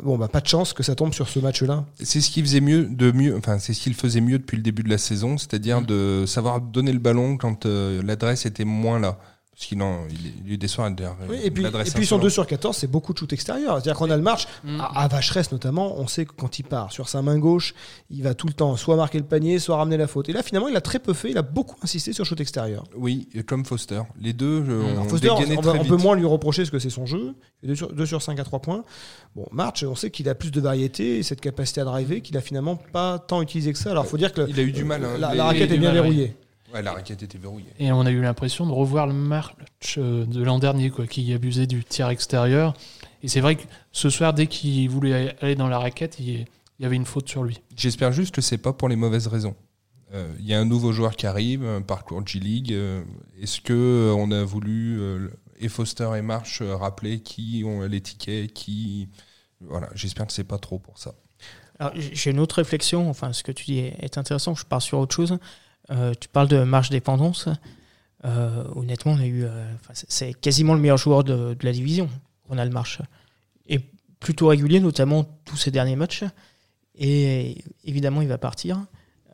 bon, 0.03 0.19
bah 0.19 0.29
pas 0.29 0.41
de 0.41 0.47
chance 0.47 0.73
que 0.73 0.83
ça 0.83 0.95
tombe 0.95 1.15
sur 1.15 1.29
ce 1.29 1.39
match-là. 1.39 1.85
C'est 2.03 2.21
ce 2.21 2.31
qu'il 2.31 2.45
faisait 2.45 2.61
mieux 2.61 2.85
de 2.85 3.11
mieux, 3.11 3.37
enfin 3.37 3.59
c'est 3.59 3.73
ce 3.73 3.81
qu'il 3.81 3.95
faisait 3.95 4.21
mieux 4.21 4.39
depuis 4.39 4.57
le 4.57 4.63
début 4.63 4.83
de 4.83 4.91
la 4.91 4.99
saison, 4.99 5.39
c'est-à-dire 5.39 5.83
de 5.83 6.25
savoir 6.27 6.61
donner 6.61 6.93
le 6.93 6.99
ballon 6.99 7.37
quand 7.37 7.65
l'adresse 7.67 8.47
était 8.47 8.65
moins 8.65 8.99
là. 8.99 9.19
Parce 9.59 9.67
qu'il 9.71 9.83
en, 9.83 10.07
il, 10.09 10.17
il 10.45 10.49
y 10.49 10.51
a 10.53 10.55
eu 10.55 10.57
des 10.57 10.69
soirs 10.69 10.89
d'ailleurs, 10.93 11.17
Oui, 11.29 11.37
et 11.43 11.51
puis, 11.51 11.65
l'adresse 11.65 11.89
et 11.89 11.91
puis 11.91 12.07
son 12.07 12.15
insolente. 12.15 12.23
2 12.23 12.31
sur 12.31 12.47
14, 12.47 12.77
c'est 12.77 12.87
beaucoup 12.87 13.13
de 13.13 13.19
shoot 13.19 13.33
extérieur. 13.33 13.73
C'est-à-dire 13.75 13.95
qu'on 13.97 14.09
a 14.09 14.17
le 14.17 14.23
march, 14.23 14.47
Mm. 14.63 14.81
à, 14.81 15.03
à 15.03 15.09
Vacheresse 15.09 15.51
notamment, 15.51 15.99
on 15.99 16.07
sait 16.07 16.27
que 16.27 16.33
quand 16.33 16.61
il 16.61 16.63
part 16.63 16.93
sur 16.93 17.09
sa 17.09 17.23
main 17.23 17.39
gauche, 17.41 17.75
il 18.09 18.23
va 18.23 18.35
tout 18.35 18.47
le 18.47 18.53
temps 18.53 18.77
soit 18.77 18.95
marquer 18.95 19.19
le 19.19 19.25
panier, 19.25 19.59
soit 19.59 19.77
ramener 19.77 19.97
la 19.97 20.07
faute. 20.07 20.29
Et 20.29 20.33
là, 20.33 20.45
finalement, 20.45 20.69
il 20.69 20.77
a 20.77 20.81
très 20.81 21.01
peu 21.01 21.13
fait, 21.13 21.31
il 21.33 21.39
a 21.39 21.43
beaucoup 21.43 21.75
insisté 21.83 22.13
sur 22.13 22.25
shoot 22.25 22.41
extérieur. 22.41 22.85
Oui, 22.95 23.29
et 23.35 23.43
comme 23.43 23.65
Foster. 23.65 24.03
Les 24.21 24.33
deux, 24.33 24.63
Alors, 24.63 25.03
ont 25.05 25.09
Foster, 25.09 25.31
on, 25.31 25.39
dégainé 25.41 25.59
on 25.59 25.61
va- 25.61 25.71
très 25.73 25.79
on 25.81 25.83
vite. 25.83 25.91
peut 25.91 25.97
moins 26.01 26.15
lui 26.15 26.25
reprocher 26.25 26.65
ce 26.65 26.71
que 26.71 26.79
c'est 26.79 26.89
son 26.91 27.07
jeu. 27.07 27.35
2 27.65 27.75
sur, 27.75 27.93
2 27.93 28.07
sur 28.07 28.23
5 28.23 28.39
à 28.39 28.45
3 28.45 28.61
points. 28.61 28.85
Bon, 29.35 29.47
March, 29.51 29.83
on 29.83 29.97
sait 29.97 30.13
qu'il 30.13 30.29
a 30.29 30.37
plus 30.37 30.53
de 30.53 30.61
variété 30.61 31.19
et 31.19 31.25
cette 31.25 31.41
capacité 31.41 31.81
à 31.81 31.85
driver 31.85 32.21
qu'il 32.23 32.37
a 32.37 32.41
finalement 32.41 32.77
pas 32.77 33.19
tant 33.19 33.43
utilisé 33.43 33.73
que 33.73 33.79
ça. 33.81 33.91
Alors, 33.91 34.07
faut 34.07 34.19
dire 34.19 34.33
que 34.33 34.49
Il 34.49 34.61
a 34.61 34.63
eu 34.63 34.71
du 34.71 34.85
mal. 34.85 35.05
hein. 35.05 35.19
la, 35.19 35.33
Les- 35.33 35.37
la 35.39 35.45
raquette 35.47 35.73
est 35.73 35.79
bien 35.79 35.91
verrouillée. 35.91 36.37
Ouais, 36.73 36.83
la 36.83 36.93
raquette 36.93 37.23
était 37.23 37.39
verrouillée. 37.39 37.73
Et 37.79 37.93
on 37.93 38.03
a 38.03 38.11
eu 38.11 38.21
l'impression 38.21 38.67
de 38.67 38.73
revoir 38.73 39.07
le 39.07 39.15
match 39.15 39.97
euh, 39.97 40.27
de 40.27 40.43
l'an 40.43 40.59
dernier, 40.59 40.91
quoi, 40.91 41.07
qui 41.07 41.33
abusait 41.33 41.67
du 41.67 41.85
tir 41.85 42.09
extérieur. 42.11 42.75
Et 43.23 43.29
c'est 43.29 43.41
vrai 43.41 43.57
que 43.57 43.63
ce 43.93 44.11
soir, 44.11 44.35
dès 44.35 44.47
qu'il 44.47 44.89
voulait 44.91 45.35
aller 45.41 45.55
dans 45.55 45.69
la 45.69 45.79
raquette, 45.79 46.19
il, 46.21 46.47
y 46.79 46.85
avait 46.85 46.97
une 46.97 47.07
faute 47.07 47.29
sur 47.29 47.43
lui. 47.43 47.61
J'espère 47.77 48.13
juste 48.13 48.35
que 48.35 48.41
c'est 48.41 48.59
pas 48.59 48.73
pour 48.73 48.89
les 48.89 48.97
mauvaises 48.97 49.27
raisons. 49.27 49.57
Euh, 50.15 50.33
Il 50.39 50.47
y 50.47 50.55
a 50.55 50.61
un 50.61 50.65
nouveau 50.65 50.93
joueur 50.93 51.17
qui 51.17 51.27
arrive, 51.27 51.65
un 51.65 51.83
parcours 51.83 52.27
G-League. 52.27 52.73
euh, 52.73 53.03
Est-ce 53.41 53.61
que 53.61 54.15
on 54.17 54.31
a 54.31 54.45
voulu 54.45 55.01
euh, 55.01 55.29
et 55.61 55.69
Foster 55.69 56.09
et 56.17 56.23
March 56.23 56.61
euh, 56.63 56.77
rappeler 56.77 57.21
qui 57.21 57.63
ont 57.67 57.83
les 57.83 58.01
tickets, 58.01 58.53
qui 58.53 59.09
voilà. 59.61 59.89
J'espère 59.95 60.27
que 60.27 60.33
c'est 60.33 60.45
pas 60.45 60.59
trop 60.59 60.79
pour 60.79 60.99
ça. 60.99 61.15
J'ai 61.95 62.31
une 62.31 62.41
autre 62.41 62.57
réflexion, 62.57 63.09
enfin 63.09 63.33
ce 63.33 63.43
que 63.43 63.53
tu 63.53 63.65
dis 63.65 63.79
est 63.79 63.97
est 64.01 64.19
intéressant, 64.19 64.55
je 64.55 64.65
pars 64.65 64.83
sur 64.83 64.99
autre 64.99 65.15
chose. 65.15 65.39
Euh, 65.91 66.13
tu 66.19 66.29
parles 66.29 66.49
de 66.49 66.63
marge 66.65 66.91
dépendance. 66.91 67.49
Euh, 68.25 68.65
honnêtement, 68.75 69.13
on 69.13 69.19
a 69.21 69.27
eu, 69.27 69.45
euh, 69.45 69.73
c'est- 69.93 70.35
quasiment 70.35 70.75
le 70.75 70.81
meilleur 70.81 70.99
joueur 70.99 71.25
de, 71.25 71.57
la 71.63 71.73
division, 71.73 72.09
Ronald 72.49 72.73
March. 72.73 73.01
Et 73.67 73.81
plutôt 74.21 74.49
régulier, 74.49 74.81
notamment 74.81 75.25
tous 75.45 75.57
ces 75.57 75.71
derniers 75.71 75.97
matchs. 75.97 76.25
Et 76.97 77.65
évidemment, 77.85 78.23
il 78.23 78.29
va 78.29 78.39
partir. 78.39 78.85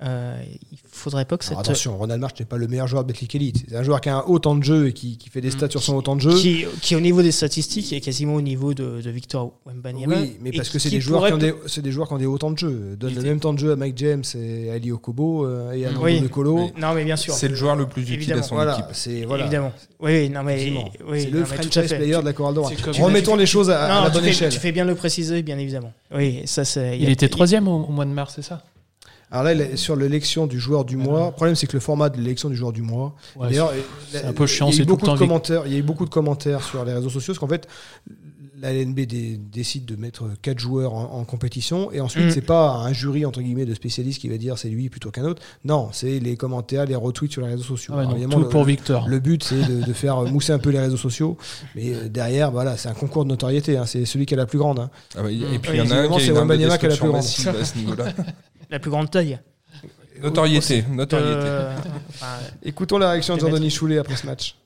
Euh, 0.02 0.36
il 0.72 0.78
faudrait 0.90 1.24
pas 1.24 1.38
que 1.38 1.46
Alors, 1.46 1.60
cette. 1.60 1.68
attention, 1.70 1.96
Ronald 1.96 2.20
March 2.20 2.34
n'est 2.40 2.44
pas 2.46 2.56
le 2.56 2.66
meilleur 2.66 2.88
joueur 2.88 3.04
de 3.04 3.08
Betclic 3.08 3.34
Elite. 3.36 3.64
C'est 3.68 3.76
un 3.76 3.82
joueur 3.84 4.00
qui 4.00 4.08
a 4.08 4.16
un 4.16 4.22
haut 4.26 4.38
temps 4.40 4.56
de 4.56 4.62
jeu 4.64 4.88
et 4.88 4.92
qui, 4.92 5.16
qui 5.16 5.30
fait 5.30 5.40
des 5.40 5.50
stats 5.52 5.70
sur 5.70 5.82
son 5.82 5.94
haut 5.94 6.02
temps 6.02 6.16
de 6.16 6.20
jeu. 6.20 6.34
Qui, 6.34 6.66
qui, 6.82 6.96
au 6.96 7.00
niveau 7.00 7.22
des 7.22 7.30
statistiques, 7.32 7.92
est 7.92 8.00
quasiment 8.00 8.34
au 8.34 8.42
niveau 8.42 8.74
de, 8.74 9.00
de 9.00 9.10
Victor 9.10 9.52
Wembanyama. 9.66 10.16
Oui, 10.20 10.36
mais 10.40 10.50
Et 10.50 10.56
parce 10.56 10.68
que 10.68 10.78
c'est 10.78 10.90
des 10.90 11.00
joueurs 11.00 11.26
qui 11.26 11.32
ont 11.32 11.38
des, 11.38 11.54
c'est 11.66 11.80
des 11.80 11.92
joueurs 11.92 12.08
qui 12.08 12.14
ont 12.14 12.18
des 12.18 12.26
hauts 12.26 12.38
temps 12.38 12.50
de 12.50 12.58
jeu. 12.58 12.96
Donne 12.98 13.14
le 13.14 13.22
même 13.22 13.40
temps 13.40 13.52
de 13.54 13.58
jeu 13.60 13.70
à 13.72 13.76
Mike 13.76 13.96
James 13.98 14.24
et 14.34 14.70
à 14.70 14.74
Ali 14.74 14.90
Okobo 14.92 15.46
euh, 15.46 15.72
et 15.72 15.86
à 15.86 15.90
Mm. 15.90 15.94
Nando 15.94 16.04
Oui. 16.06 16.28
Colo. 16.28 16.70
Non, 16.78 16.92
mais 16.94 17.04
bien 17.04 17.16
sûr. 17.16 17.32
C'est 17.32 17.48
le 17.48 17.54
joueur 17.54 17.76
le 17.76 17.86
plus 17.86 18.02
utile 18.02 18.14
Évidemment. 18.14 18.40
à 18.40 18.44
son 18.44 18.54
Voilà, 18.56 18.72
équipe. 18.74 18.86
c'est 18.92 19.24
voilà. 19.24 19.44
Évidemment. 19.44 19.72
Oui, 20.00 20.28
non, 20.28 20.42
mais. 20.42 20.72
Oui, 21.08 21.22
c'est 21.22 21.30
le 21.30 21.44
fait. 21.44 21.96
player 21.96 22.18
de 22.20 22.24
la. 22.24 22.32
C'est 22.68 22.82
comme- 22.82 22.94
Remettons 23.04 23.36
les 23.36 23.46
choses 23.46 23.70
à, 23.70 23.88
la 24.02 24.06
tu, 24.08 24.14
bonne 24.14 24.24
fais, 24.24 24.30
échelle. 24.30 24.52
tu 24.52 24.58
fais 24.58 24.72
bien 24.72 24.84
le 24.84 24.94
préciser, 24.96 25.42
bien 25.42 25.56
évidemment. 25.58 25.92
Oui, 26.14 26.42
ça 26.46 26.64
c'est. 26.64 26.98
Il 26.98 27.08
était 27.08 27.28
troisième 27.28 27.68
au 27.68 27.86
mois 27.86 28.04
de 28.04 28.10
mars, 28.10 28.32
c'est 28.36 28.42
ça? 28.42 28.62
Alors 29.34 29.42
là, 29.44 29.52
il 29.52 29.60
est 29.60 29.76
sur 29.76 29.96
l'élection 29.96 30.46
du 30.46 30.60
joueur 30.60 30.84
du 30.84 30.96
mois. 30.96 31.26
Le 31.26 31.32
problème, 31.32 31.56
c'est 31.56 31.66
que 31.66 31.72
le 31.72 31.80
format 31.80 32.08
de 32.08 32.18
l'élection 32.18 32.48
du 32.48 32.54
joueur 32.56 32.72
du 32.72 32.82
mois. 32.82 33.14
Ouais, 33.34 33.48
D'ailleurs, 33.48 33.72
c'est 34.12 34.24
un 34.24 34.32
peu 34.32 34.46
chiant, 34.46 34.68
Il 34.68 34.70
y 34.70 34.72
a 34.72 34.74
eu 34.74 34.78
c'est 34.78 34.82
tout 34.86 34.90
beaucoup 34.90 35.06
le 35.06 35.12
de 35.12 35.18
temps 35.18 35.24
commentaires. 35.26 35.62
Il 35.66 35.72
y 35.72 35.74
a 35.74 35.78
eu 35.78 35.82
beaucoup 35.82 36.04
de 36.04 36.10
commentaires 36.10 36.62
sur 36.62 36.84
les 36.84 36.92
réseaux 36.92 37.10
sociaux, 37.10 37.34
parce 37.34 37.40
qu'en 37.40 37.48
fait, 37.48 37.66
la 38.60 38.72
LNB 38.72 39.00
dé- 39.00 39.36
décide 39.52 39.84
de 39.84 39.96
mettre 39.96 40.24
quatre 40.40 40.60
joueurs 40.60 40.94
en, 40.94 41.18
en 41.18 41.24
compétition, 41.24 41.90
et 41.92 42.00
ensuite, 42.00 42.26
Mm. 42.26 42.30
c'est 42.30 42.40
pas 42.46 42.70
un 42.76 42.92
jury 42.94 43.26
entre 43.26 43.42
guillemets 43.42 43.66
de 43.66 43.74
spécialistes 43.74 44.20
qui 44.20 44.28
va 44.28 44.38
dire 44.38 44.56
c'est 44.56 44.68
lui 44.70 44.88
plutôt 44.88 45.10
qu'un 45.10 45.24
autre. 45.24 45.42
Non, 45.64 45.88
c'est 45.92 46.20
les 46.20 46.36
commentaires, 46.36 46.86
les 46.86 46.94
retweets 46.94 47.32
sur 47.32 47.42
les 47.42 47.48
réseaux 47.48 47.64
sociaux. 47.64 47.92
Ah 47.94 48.04
ouais, 48.06 48.12
évidemment, 48.12 48.34
tout 48.34 48.40
le- 48.40 48.48
pour 48.48 48.64
Victor. 48.64 49.06
Le 49.08 49.18
but, 49.18 49.42
c'est 49.42 49.56
de, 49.68 49.84
de 49.84 49.92
faire 49.92 50.22
mousser 50.22 50.52
un 50.52 50.58
peu 50.60 50.70
les 50.70 50.78
réseaux 50.78 50.96
sociaux. 50.96 51.36
Mais 51.74 51.92
euh, 51.92 52.08
derrière, 52.08 52.52
voilà, 52.52 52.76
c'est 52.76 52.88
un 52.88 52.94
concours 52.94 53.24
de 53.24 53.30
notoriété. 53.30 53.76
hein. 53.76 53.84
C'est 53.84 54.04
celui 54.06 54.24
qui 54.26 54.32
a 54.34 54.36
la 54.36 54.46
plus 54.46 54.58
grande. 54.58 54.78
hein. 54.78 54.90
Ah 55.18 55.22
bah, 55.24 55.30
et 55.32 55.34
puis 55.58 55.72
Oui, 55.72 55.76
il 55.76 55.76
y 55.76 55.80
en 55.80 55.90
a 55.90 55.94
un 55.94 56.04
évidemment, 56.04 56.16
qui 56.16 56.22
a 56.22 56.24
c'est 56.24 56.30
une 56.30 56.36
arme 56.38 56.48
de 56.48 56.52
Wembanyama 56.52 56.78
qui 56.78 56.86
a 56.86 56.88
la 56.88 56.94
plus 56.96 57.02
grande. 57.08 57.16
massive 57.16 57.48
à 57.48 57.64
ce 57.64 57.76
niveau-là. 57.78 58.04
la 58.70 58.78
plus 58.78 58.90
grande 58.90 59.10
taille. 59.10 59.38
Notoriété, 60.22 60.84
notoriété. 60.90 61.40
Euh, 61.42 61.74
enfin, 62.08 62.38
Écoutons 62.62 62.98
la 62.98 63.10
réaction 63.10 63.36
de 63.36 63.40
Jean-Denis 63.40 63.70
Choulet 63.70 63.98
après 63.98 64.16
ce 64.16 64.26
match. 64.26 64.56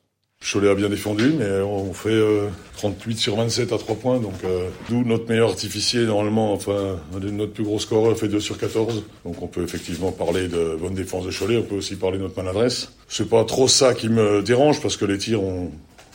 Cholet 0.41 0.71
a 0.71 0.75
bien 0.77 0.89
défendu, 0.89 1.33
mais 1.37 1.61
on 1.63 1.93
fait 1.93 2.11
euh, 2.11 2.47
38 2.77 3.19
sur 3.19 3.37
27 3.37 3.73
à 3.73 3.79
3 3.79 3.97
points, 3.97 4.21
donc 4.21 4.35
euh, 4.45 4.69
d'où 4.89 5.03
notre 5.05 5.29
meilleur 5.29 5.49
artificier, 5.51 6.07
normalement, 6.07 6.53
enfin, 6.53 7.01
notre 7.13 7.53
plus 7.53 7.65
gros 7.65 7.81
scoreur 7.81 8.17
fait 8.17 8.29
2 8.29 8.39
sur 8.39 8.57
14. 8.57 9.03
Donc 9.25 9.43
on 9.43 9.49
peut 9.49 9.65
effectivement 9.65 10.13
parler 10.13 10.47
de 10.47 10.77
bonne 10.81 10.95
défense 10.95 11.27
de 11.27 11.33
Cholet, 11.33 11.57
on 11.57 11.63
peut 11.63 11.75
aussi 11.75 11.97
parler 11.97 12.19
de 12.19 12.23
notre 12.23 12.37
maladresse. 12.37 12.93
C'est 13.09 13.29
pas 13.29 13.45
trop 13.45 13.67
ça 13.67 13.95
qui 13.95 14.09
me 14.09 14.41
dérange, 14.43 14.81
parce 14.81 14.97
que 14.97 15.05
les 15.07 15.19
tirs, 15.19 15.43
on, 15.43 15.73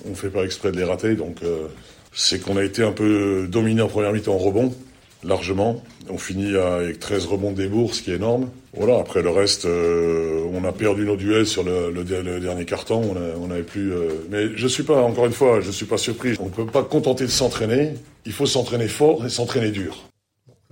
on 0.10 0.16
fait 0.16 0.30
pas 0.30 0.46
exprès 0.46 0.72
de 0.72 0.78
les 0.78 0.86
rater, 0.86 1.16
donc 1.16 1.44
euh, 1.44 1.68
c'est 2.13 2.40
qu'on 2.40 2.56
a 2.56 2.63
été 2.63 2.82
un 2.82 2.94
peu 2.94 3.46
dominé 3.50 3.82
en 3.82 3.90
première 3.90 4.13
mi-temps 4.13 4.36
en 4.36 4.38
rebond, 4.38 4.74
largement. 5.24 5.82
On 6.10 6.18
finit 6.18 6.56
avec 6.56 7.00
13 7.00 7.25
rebonds 7.25 7.51
des 7.51 7.68
bourses, 7.68 7.98
ce 7.98 8.01
qui 8.03 8.12
est 8.12 8.15
énorme. 8.15 8.50
Voilà, 8.75 9.00
après 9.00 9.22
le 9.22 9.30
reste, 9.30 9.65
euh, 9.65 10.44
on 10.53 10.63
a 10.65 10.72
perdu 10.72 11.06
nos 11.06 11.15
duels 11.15 11.46
sur 11.48 11.63
le, 11.63 11.92
le, 11.92 12.03
le 12.03 12.39
dernier 12.39 12.65
carton. 12.65 13.01
On, 13.12 13.15
a- 13.15 13.38
on 13.39 13.51
avait 13.51 13.63
plus. 13.63 13.92
euh, 13.94 14.25
mais 14.32 14.56
je 14.56 14.68
suis 14.68 14.84
pas, 14.84 15.01
encore 15.01 15.25
une 15.27 15.32
fois, 15.34 15.62
je 15.62 15.72
suis 15.72 15.86
pas 15.86 15.98
surpris. 15.98 16.36
On 16.39 16.46
ne 16.46 16.50
peut 16.50 16.65
pas 16.65 16.84
contenter 16.84 17.24
de 17.25 17.30
s'entraîner. 17.30 17.94
Il 18.25 18.32
faut 18.34 18.46
s'entraîner 18.46 18.88
fort 18.88 19.25
et 19.25 19.30
s'entraîner 19.30 19.72
dur. 19.72 20.10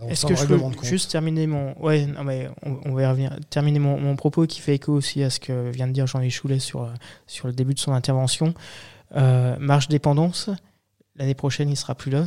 Est-ce 0.10 0.26
que 0.26 0.34
je 0.36 0.46
peux 0.48 0.58
juste 0.84 1.12
terminer 1.12 1.46
mon. 1.46 1.76
Ouais, 1.80 2.08
non, 2.08 2.24
mais 2.24 2.50
on, 2.66 2.78
on 2.86 2.94
va 2.96 3.04
y 3.04 3.06
revenir. 3.06 3.36
Terminer 3.52 3.78
mon, 3.78 4.00
mon 4.00 4.16
propos 4.16 4.48
qui 4.48 4.60
fait 4.60 4.74
écho 4.74 4.94
aussi 4.94 5.22
à 5.22 5.30
ce 5.30 5.40
que 5.40 5.70
vient 5.70 5.86
de 5.88 5.94
dire 5.94 6.08
Jean-Louis 6.08 6.32
Choulet 6.32 6.58
sur, 6.58 6.90
sur 7.28 7.46
le 7.46 7.54
début 7.54 7.76
de 7.76 7.80
son 7.80 7.92
intervention. 7.94 8.56
Euh, 9.16 9.56
marge 9.60 9.90
dépendance. 9.90 10.50
L'année 11.18 11.36
prochaine, 11.36 11.70
il 11.70 11.76
sera 11.78 11.94
plus 11.94 12.10
là. 12.10 12.26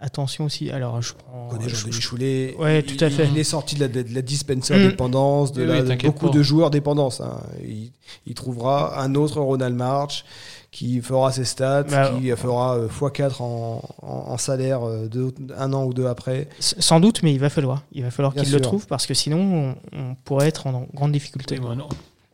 Attention 0.00 0.44
aussi. 0.46 0.70
Alors, 0.70 1.00
je 1.02 1.14
prends. 1.14 1.46
On 1.46 1.48
connaît 1.50 1.68
Choulet. 1.68 2.54
Ouais, 2.58 2.80
il- 2.80 2.96
tout 2.96 3.04
à 3.04 3.10
fait. 3.10 3.26
Il 3.28 3.38
est 3.38 3.44
sorti 3.44 3.74
de 3.76 3.80
la, 3.80 3.88
de 3.88 4.04
la 4.14 4.22
dispenser 4.22 4.74
Mm. 4.74 4.88
dépendance, 4.90 5.52
de 5.52 5.62
Oui, 5.62 5.68
la- 5.68 5.74
oui, 5.76 5.82
de 5.82 5.86
t'inquiète 5.88 6.12
beaucoup 6.12 6.26
pas. 6.28 6.32
de 6.36 6.42
joueurs 6.42 6.70
dépendance. 6.70 7.20
hein. 7.20 7.40
Il, 7.62 7.92
il 8.26 8.34
trouvera 8.34 9.00
un 9.02 9.14
autre 9.14 9.40
Ronald 9.40 9.74
March 9.76 10.24
qui 10.70 11.00
fera 11.00 11.32
ses 11.32 11.44
stats, 11.44 11.82
Bah, 11.84 12.12
qui 12.20 12.30
fera 12.36 12.76
euh, 12.76 12.88
x4 12.88 13.40
en, 13.42 13.82
en- 14.02 14.06
en 14.06 14.36
salaire 14.38 14.86
euh, 14.86 15.08
deux- 15.08 15.34
un 15.56 15.72
an 15.72 15.84
ou 15.84 15.92
deux 15.94 16.06
après. 16.06 16.48
Sans 16.60 17.00
doute, 17.00 17.22
mais 17.22 17.32
il 17.32 17.38
va 17.40 17.50
falloir. 17.50 17.82
Il 17.92 18.02
va 18.04 18.10
falloir 18.10 18.34
qu'il 18.34 18.50
le 18.52 18.60
trouve 18.60 18.86
parce 18.86 19.06
que 19.06 19.14
sinon, 19.14 19.74
on, 19.92 19.98
on 19.98 20.14
pourrait 20.24 20.48
être 20.48 20.66
en 20.66 20.86
grande 20.94 21.12
difficulté. 21.12 21.56
Oui, 21.58 21.60
bon, 21.66 21.74
non. 21.76 21.88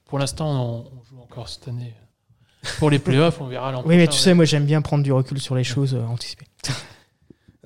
Pour 0.07 0.19
l'instant, 0.19 0.49
on, 0.51 0.79
on 0.81 1.03
joue 1.11 1.23
encore 1.23 1.49
cette 1.49 1.67
année. 1.69 1.95
Pour 2.79 2.91
les 2.91 2.99
playoffs, 3.01 3.41
on 3.41 3.47
verra 3.47 3.73
l'an 3.73 3.83
Oui, 3.87 3.97
mais 3.97 4.07
tu 4.07 4.19
sais, 4.19 4.35
moi 4.35 4.45
j'aime 4.45 4.67
bien 4.67 4.83
prendre 4.83 5.03
du 5.03 5.13
recul 5.13 5.41
sur 5.41 5.55
les 5.55 5.65
choses 5.65 5.95
euh, 5.95 6.03
anticipées. 6.07 6.47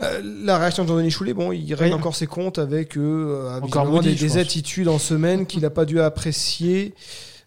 Euh, 0.02 0.22
la 0.44 0.58
réaction 0.58 0.84
de 0.84 0.88
Jean-Denis 0.88 1.10
Choulet, 1.10 1.34
bon, 1.34 1.52
il 1.52 1.74
règle 1.74 1.92
Oui. 1.94 1.98
encore 2.00 2.16
ses 2.16 2.26
comptes 2.26 2.58
avec 2.58 2.96
euh, 2.96 3.56
Encore 3.58 3.84
visiblement 3.84 3.90
maudit, 3.96 4.08
des, 4.14 4.14
des 4.14 4.38
attitudes 4.38 4.88
en 4.88 4.98
semaine 4.98 5.46
qu'il 5.46 5.60
n'a 5.62 5.70
pas 5.70 5.84
dû 5.84 6.00
apprécier. 6.00 6.94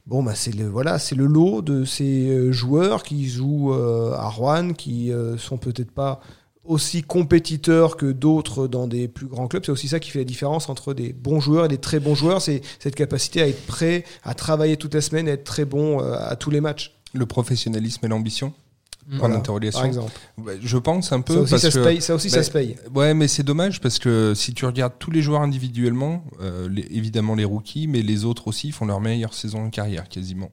Bon, 0.06 0.22
bah, 0.22 0.34
c'est 0.36 0.54
le 0.54 0.68
voilà, 0.68 1.00
c'est 1.00 1.16
le 1.16 1.26
lot 1.26 1.62
de 1.62 1.86
ces 1.86 2.28
euh, 2.30 2.52
joueurs 2.52 3.04
qui 3.04 3.28
jouent 3.30 3.74
euh, 3.74 4.14
à 4.14 4.28
Rouen, 4.30 4.74
qui 4.74 5.12
euh, 5.12 5.38
sont 5.38 5.58
peut-être 5.58 5.92
pas 5.92 6.20
aussi 6.66 7.04
compétiteurs 7.04 7.98
que 7.98 8.12
d'autres 8.12 8.68
dans 8.68 8.88
des 8.88 9.08
plus 9.08 9.26
grands 9.28 9.48
clubs. 9.48 9.64
C'est 9.66 9.72
aussi 9.72 9.88
ça 9.88 10.00
qui 10.00 10.10
fait 10.12 10.20
la 10.20 10.26
différence 10.26 10.70
entre 10.70 10.94
des 10.94 11.12
bons 11.12 11.40
joueurs 11.40 11.66
et 11.66 11.68
des 11.70 11.78
très 11.78 12.00
bons 12.00 12.16
joueurs. 12.16 12.42
C'est 12.42 12.62
cette 12.80 12.96
capacité 12.96 13.42
à 13.42 13.48
être 13.48 13.66
prêt, 13.66 14.04
à 14.24 14.34
travailler 14.34 14.78
toute 14.78 14.94
la 14.94 15.02
semaine, 15.02 15.28
à 15.28 15.32
être 15.32 15.44
très 15.44 15.66
bon 15.66 16.02
euh, 16.02 16.16
à 16.20 16.36
tous 16.36 16.52
les 16.52 16.62
matchs. 16.62 16.94
Le 17.14 17.26
professionnalisme 17.26 18.06
et 18.06 18.10
l'ambition? 18.10 18.54
Voilà, 19.10 19.36
d'interrogation. 19.36 19.80
Par 19.80 19.88
exemple. 19.88 20.12
Ouais, 20.38 20.58
Je 20.62 20.78
pense 20.78 21.12
un 21.12 21.22
peu 21.22 21.34
Ça 21.34 21.40
aussi, 21.42 21.52
parce 21.52 21.62
ça 21.64 21.72
se 21.72 21.80
que 21.80 21.84
paye. 21.84 22.02
Ça 22.02 22.16
aussi, 22.16 22.30
ça 22.30 22.38
bah, 22.38 22.44
se 22.44 22.52
paye. 22.52 22.76
Ouais, 22.94 23.14
mais 23.14 23.28
c'est 23.28 23.44
dommage 23.44 23.80
parce 23.82 24.00
que 24.00 24.34
si 24.36 24.54
tu 24.54 24.66
regardes 24.66 24.94
tous 25.00 25.12
les 25.12 25.22
joueurs 25.22 25.42
individuellement, 25.42 26.24
euh, 26.42 26.68
les- 26.70 26.88
évidemment 26.92 27.36
les 27.36 27.46
rookies, 27.46 27.88
mais 27.88 28.02
les 28.02 28.26
autres 28.26 28.48
aussi 28.48 28.72
font 28.72 28.86
leur 28.86 29.02
meilleure 29.02 29.34
saison 29.34 29.66
de 29.66 29.70
carrière 29.70 30.08
quasiment. 30.10 30.52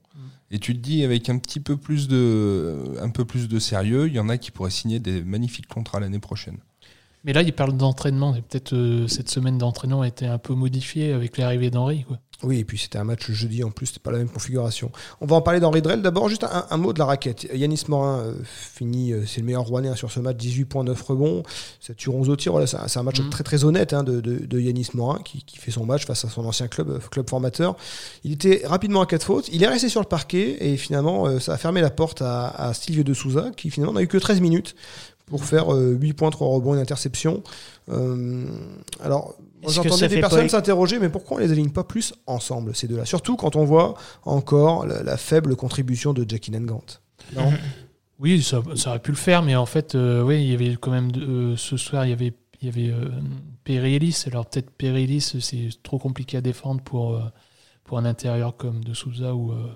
Et 0.52 0.58
tu 0.58 0.74
te 0.74 0.80
dis 0.80 1.04
avec 1.04 1.28
un 1.28 1.38
petit 1.38 1.60
peu 1.60 1.76
plus 1.76 2.08
de, 2.08 2.94
un 3.00 3.10
peu 3.10 3.24
plus 3.24 3.48
de 3.48 3.58
sérieux, 3.60 4.08
il 4.08 4.14
y 4.14 4.18
en 4.18 4.28
a 4.28 4.36
qui 4.36 4.50
pourraient 4.50 4.70
signer 4.70 4.98
des 4.98 5.22
magnifiques 5.22 5.68
contrats 5.68 6.00
l'année 6.00 6.18
prochaine. 6.18 6.58
Mais 7.24 7.32
là, 7.32 7.42
il 7.42 7.52
parle 7.52 7.76
d'entraînement. 7.76 8.34
et 8.34 8.42
Peut-être 8.42 8.74
euh, 8.74 9.06
cette 9.08 9.28
semaine 9.28 9.58
d'entraînement 9.58 10.02
a 10.02 10.08
été 10.08 10.26
un 10.26 10.38
peu 10.38 10.54
modifiée 10.54 11.12
avec 11.12 11.36
l'arrivée 11.38 11.70
d'Henri. 11.70 12.06
Oui, 12.42 12.58
et 12.60 12.64
puis 12.64 12.78
c'était 12.78 12.96
un 12.96 13.04
match 13.04 13.30
jeudi 13.30 13.62
en 13.62 13.70
plus, 13.70 13.86
c'était 13.88 14.00
pas 14.00 14.10
la 14.10 14.16
même 14.16 14.30
configuration. 14.30 14.90
On 15.20 15.26
va 15.26 15.36
en 15.36 15.42
parler 15.42 15.60
d'Henri 15.60 15.82
Drell. 15.82 16.00
D'abord, 16.00 16.30
juste 16.30 16.44
un, 16.44 16.64
un 16.70 16.76
mot 16.78 16.94
de 16.94 16.98
la 16.98 17.04
raquette. 17.04 17.46
Yanis 17.52 17.82
Morin 17.88 18.20
euh, 18.20 18.34
finit, 18.44 19.12
euh, 19.12 19.26
c'est 19.26 19.40
le 19.40 19.46
meilleur 19.46 19.64
Rouennais 19.64 19.90
hein, 19.90 19.94
sur 19.94 20.10
ce 20.10 20.20
match, 20.20 20.38
18.9 20.38 21.02
rebonds, 21.04 21.42
7 21.80 22.00
sur 22.00 22.14
11 22.14 22.30
au 22.30 22.36
tir. 22.36 22.52
Voilà, 22.52 22.66
c'est 22.66 22.98
un, 22.98 23.02
match 23.02 23.20
Mhm. 23.20 23.28
très 23.28 23.44
très 23.44 23.64
honnête 23.64 23.92
hein, 23.92 24.04
de, 24.04 24.22
de, 24.22 24.46
de 24.46 24.58
Yanis 24.58 24.88
Morin 24.94 25.18
qui, 25.22 25.42
qui 25.44 25.58
fait 25.58 25.70
son 25.70 25.84
match 25.84 26.06
face 26.06 26.24
à 26.24 26.30
son 26.30 26.46
ancien 26.46 26.66
club, 26.68 26.98
club 27.10 27.28
formateur. 27.28 27.76
Il 28.24 28.32
était 28.32 28.62
rapidement 28.64 29.02
à 29.02 29.06
4 29.06 29.22
fautes. 29.22 29.48
Il 29.52 29.62
est 29.62 29.68
resté 29.68 29.90
sur 29.90 30.00
le 30.00 30.06
parquet 30.06 30.56
et 30.60 30.78
finalement, 30.78 31.38
ça 31.40 31.52
a 31.52 31.56
fermé 31.58 31.82
la 31.82 31.90
porte 31.90 32.22
à, 32.22 32.46
à 32.46 32.72
de 32.72 33.14
Souza 33.14 33.50
qui 33.54 33.68
finalement 33.70 33.92
n'a 33.92 34.02
eu 34.02 34.08
que 34.08 34.16
13 34.16 34.40
minutes 34.40 34.74
pour 35.30 35.44
faire 35.44 35.72
euh, 35.74 35.92
8 35.98 36.12
points, 36.12 36.30
3 36.30 36.46
rebonds, 36.48 36.74
une 36.74 36.80
interception. 36.80 37.42
Euh, 37.88 38.44
alors, 39.00 39.36
j'entendais 39.66 40.08
des 40.08 40.20
personnes 40.20 40.42
pas- 40.42 40.48
s'interroger, 40.50 40.98
mais 40.98 41.08
pourquoi 41.08 41.38
on 41.38 41.40
les 41.40 41.50
aligne 41.52 41.70
pas 41.70 41.84
plus 41.84 42.12
ensemble, 42.26 42.74
ces 42.76 42.86
deux-là? 42.88 43.06
Surtout 43.06 43.36
quand 43.36 43.56
on 43.56 43.64
voit 43.64 43.94
encore 44.24 44.86
la, 44.86 45.02
la 45.02 45.16
faible 45.16 45.56
contribution 45.56 46.12
de 46.12 46.26
Jackie 46.28 46.50
Nangant. 46.50 46.84
Non? 47.34 47.50
Oui, 48.22 48.42
ça, 48.42 48.60
ça 48.76 48.90
aurait 48.90 48.98
pu 48.98 49.12
le 49.12 49.16
faire, 49.16 49.42
mais 49.42 49.56
en 49.56 49.64
fait, 49.64 49.94
euh, 49.94 50.22
oui, 50.22 50.42
il 50.42 50.50
y 50.50 50.52
avait 50.52 50.76
quand 50.76 50.90
même 50.90 51.10
euh, 51.16 51.56
ce 51.56 51.78
soir, 51.78 52.04
il 52.04 52.10
y 52.10 52.12
avait, 52.12 52.34
il 52.60 52.66
y 52.66 52.68
avait 52.68 52.92
euh, 52.92 53.08
Perry 53.64 53.94
Ellis. 53.94 54.24
Alors 54.26 54.44
peut-être 54.44 54.70
Perry 54.72 55.04
Ellis, 55.04 55.22
c'est 55.40 55.70
trop 55.82 55.98
compliqué 55.98 56.36
à 56.36 56.42
défendre 56.42 56.82
pour, 56.82 57.14
euh, 57.14 57.22
pour 57.82 57.96
un 57.96 58.04
intérieur 58.04 58.58
comme 58.58 58.84
de 58.84 58.92
Souza 58.92 59.34
ou, 59.34 59.52
euh, 59.52 59.54
ou, 59.54 59.62
euh, 59.62 59.66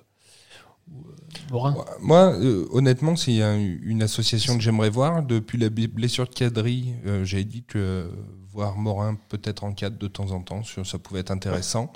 Morin. 1.51 1.75
Moi, 2.01 2.33
euh, 2.35 2.67
honnêtement, 2.71 3.17
c'est 3.17 3.43
un- 3.43 3.59
une 3.59 4.03
association 4.03 4.57
que 4.57 4.63
j'aimerais 4.63 4.91
voir. 4.91 5.23
Depuis 5.23 5.59
la 5.59 5.69
blessure 5.71 6.27
de 6.29 6.35
Cadry, 6.35 6.95
euh, 7.07 7.25
j'avais 7.25 7.45
dit 7.45 7.65
que 7.65 7.79
euh, 7.79 8.09
voir 8.53 8.77
Morin 8.77 9.17
peut-être 9.29 9.65
en 9.65 9.73
4 9.73 9.99
de 9.99 10.07
temps 10.07 10.31
en 10.31 10.41
temps, 10.41 10.63
ça 10.63 10.85
ça 10.85 10.99
pouvait 10.99 11.21
être 11.21 11.31
intéressant. 11.33 11.93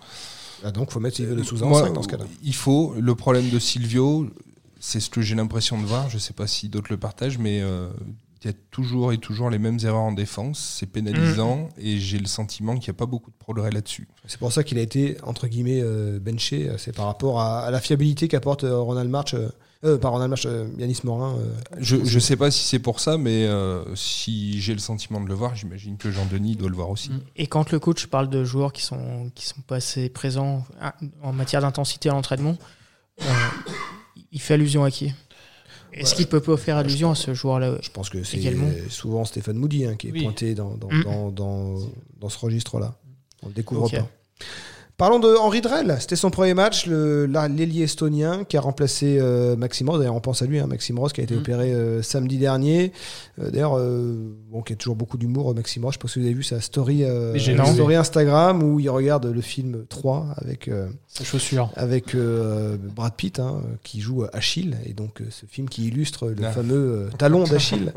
Ah, 0.64 0.72
Donc, 0.72 0.90
faut 0.90 0.98
mettre 1.00 1.16
Silvio 1.16 1.36
de 1.36 1.42
Souza 1.44 1.66
en 1.66 1.68
Moi, 1.68 1.82
5 1.82 1.92
dans 1.92 2.02
ce 2.02 2.08
cas-là. 2.08 2.24
Il 2.42 2.54
faut. 2.54 2.94
Le 2.98 3.14
problème 3.14 3.48
de 3.48 3.58
Silvio, 3.60 4.28
c'est 4.80 4.98
ce 5.00 5.08
que 5.08 5.20
j'ai 5.22 5.36
l'impression 5.36 5.80
de 5.80 5.86
voir. 5.86 6.08
Je 6.10 6.16
ne 6.16 6.20
sais 6.20 6.32
pas 6.34 6.48
si 6.48 6.68
d'autres 6.68 6.90
le 6.90 6.96
partagent, 6.98 7.38
mais 7.38 7.60
euh, 7.62 7.90
il 8.06 8.14
y 8.44 8.48
a 8.48 8.52
toujours 8.70 9.12
et 9.12 9.18
toujours 9.18 9.50
les 9.50 9.58
mêmes 9.58 9.78
erreurs 9.82 9.96
en 10.00 10.12
défense. 10.12 10.76
C'est 10.78 10.86
pénalisant 10.86 11.68
et 11.78 11.98
j'ai 11.98 12.18
le 12.18 12.26
sentiment 12.26 12.74
qu'il 12.76 12.90
n'y 12.90 12.96
a 12.96 12.98
pas 12.98 13.06
beaucoup 13.06 13.30
de 13.30 13.36
progrès 13.36 13.70
là-dessus. 13.70 14.06
C'est 14.26 14.38
pour 14.38 14.52
ça 14.52 14.62
qu'il 14.64 14.78
a 14.78 14.82
été, 14.82 15.16
entre 15.24 15.48
guillemets, 15.48 15.80
euh, 15.82 16.18
benché. 16.20 16.70
C'est 16.78 16.94
par 16.94 17.06
rapport 17.06 17.40
à, 17.40 17.60
à 17.60 17.70
la 17.70 17.80
fiabilité 17.80 18.28
qu'apporte 18.28 18.64
euh, 18.64 18.78
Ronald 18.78 19.10
March, 19.10 19.34
euh, 19.34 19.48
euh, 19.84 19.96
pas 19.98 20.08
Ronald 20.08 20.30
March, 20.30 20.46
euh, 20.46 20.68
Yanis 20.76 21.00
Morin. 21.04 21.36
euh, 21.38 21.54
Je 21.78 21.96
ne 21.96 22.20
sais 22.20 22.36
pas 22.36 22.50
si 22.50 22.64
c'est 22.64 22.78
pour 22.80 23.00
ça, 23.00 23.16
mais 23.18 23.46
euh, 23.46 23.94
si 23.94 24.60
j'ai 24.60 24.72
le 24.72 24.80
sentiment 24.80 25.20
de 25.20 25.26
le 25.28 25.34
voir, 25.34 25.54
j'imagine 25.54 25.96
que 25.96 26.10
Jean-Denis 26.10 26.56
doit 26.56 26.68
le 26.68 26.74
voir 26.76 26.90
aussi. 26.90 27.10
Mm. 27.10 27.20
Et 27.36 27.46
quand 27.46 27.70
le 27.70 27.78
coach 27.78 28.06
parle 28.06 28.28
de 28.28 28.44
joueurs 28.44 28.72
qui 28.72 28.82
sont, 28.82 29.30
qui 29.34 29.46
sont 29.46 29.60
pas 29.66 29.76
assez 29.76 30.08
présents 30.08 30.64
ah, 30.80 30.94
en 31.22 31.32
matière 31.32 31.60
d'intensité 31.60 32.08
à 32.08 32.12
l'entraînement, 32.12 32.56
euh, 33.22 33.24
il 34.32 34.40
fait 34.40 34.54
allusion 34.54 34.84
à 34.84 34.90
qui? 34.90 35.12
Est-ce 35.98 36.14
qu'il 36.14 36.26
peut 36.26 36.40
pas 36.40 36.56
faire 36.56 36.76
allusion 36.76 37.10
à 37.10 37.14
ce 37.14 37.34
joueur-là 37.34 37.76
Je 37.82 37.90
pense 37.90 38.08
que 38.10 38.22
c'est 38.24 38.40
souvent 38.88 39.24
Stéphane 39.24 39.56
Moody 39.56 39.84
hein, 39.84 39.96
qui 39.96 40.08
est 40.08 40.12
Oui. 40.12 40.22
pointé 40.22 40.54
dans, 40.54 40.74
dans, 40.76 40.88
Mm. 40.90 41.04
dans, 41.04 41.30
dans, 41.30 41.78
dans 42.20 42.28
ce 42.28 42.38
registre-là. 42.38 42.94
On 43.42 43.48
le 43.48 43.54
découvre 43.54 43.90
pas. 43.90 44.08
Parlons 44.98 45.20
de 45.20 45.32
Henri 45.36 45.60
Drell. 45.60 45.96
C'était 46.00 46.16
son 46.16 46.28
premier 46.30 46.54
match, 46.54 46.86
l'ailier 46.88 47.84
estonien 47.84 48.42
qui 48.42 48.56
a 48.56 48.60
remplacé 48.60 49.18
euh, 49.20 49.54
Maxime 49.54 49.88
Ross. 49.88 50.00
D'ailleurs, 50.00 50.16
on 50.16 50.20
pense 50.20 50.42
à 50.42 50.46
lui, 50.46 50.58
hein, 50.58 50.66
Maxime 50.66 50.98
Ross 50.98 51.12
qui 51.12 51.20
a 51.20 51.24
été 51.24 51.36
Mm. 51.36 51.38
opéré 51.38 51.72
euh, 51.72 52.02
samedi 52.02 52.36
dernier. 52.36 52.92
Euh, 53.40 53.48
D'ailleurs, 53.52 53.78
euh, 53.78 54.16
bon, 54.50 54.60
qui 54.60 54.72
a 54.72 54.76
toujours 54.76 54.96
beaucoup 54.96 55.16
d'humour, 55.16 55.54
Maxime 55.54 55.84
Ross. 55.84 55.94
Je 55.94 56.00
pense 56.00 56.14
que 56.14 56.18
vous 56.18 56.26
avez 56.26 56.34
vu 56.34 56.42
sa 56.42 56.60
story, 56.60 57.04
Instagram 57.94 58.60
où 58.64 58.80
il 58.80 58.90
regarde 58.90 59.26
le 59.26 59.40
film 59.40 59.84
3 59.88 60.26
avec. 60.36 60.66
euh, 60.66 60.88
Sa 61.06 61.22
chaussure. 61.22 61.70
avec 61.76 62.16
Brad 62.16 63.14
Pitt 63.14 63.38
hein, 63.38 63.62
qui 63.84 64.00
joue 64.00 64.24
Achille 64.32 64.76
et 64.84 64.94
donc 64.94 65.22
ce 65.30 65.46
film 65.46 65.68
qui 65.68 65.86
illustre 65.86 66.26
le 66.28 66.44
Ah. 66.44 66.50
fameux 66.50 67.08
talon 67.18 67.44
d'Achille 67.50 67.92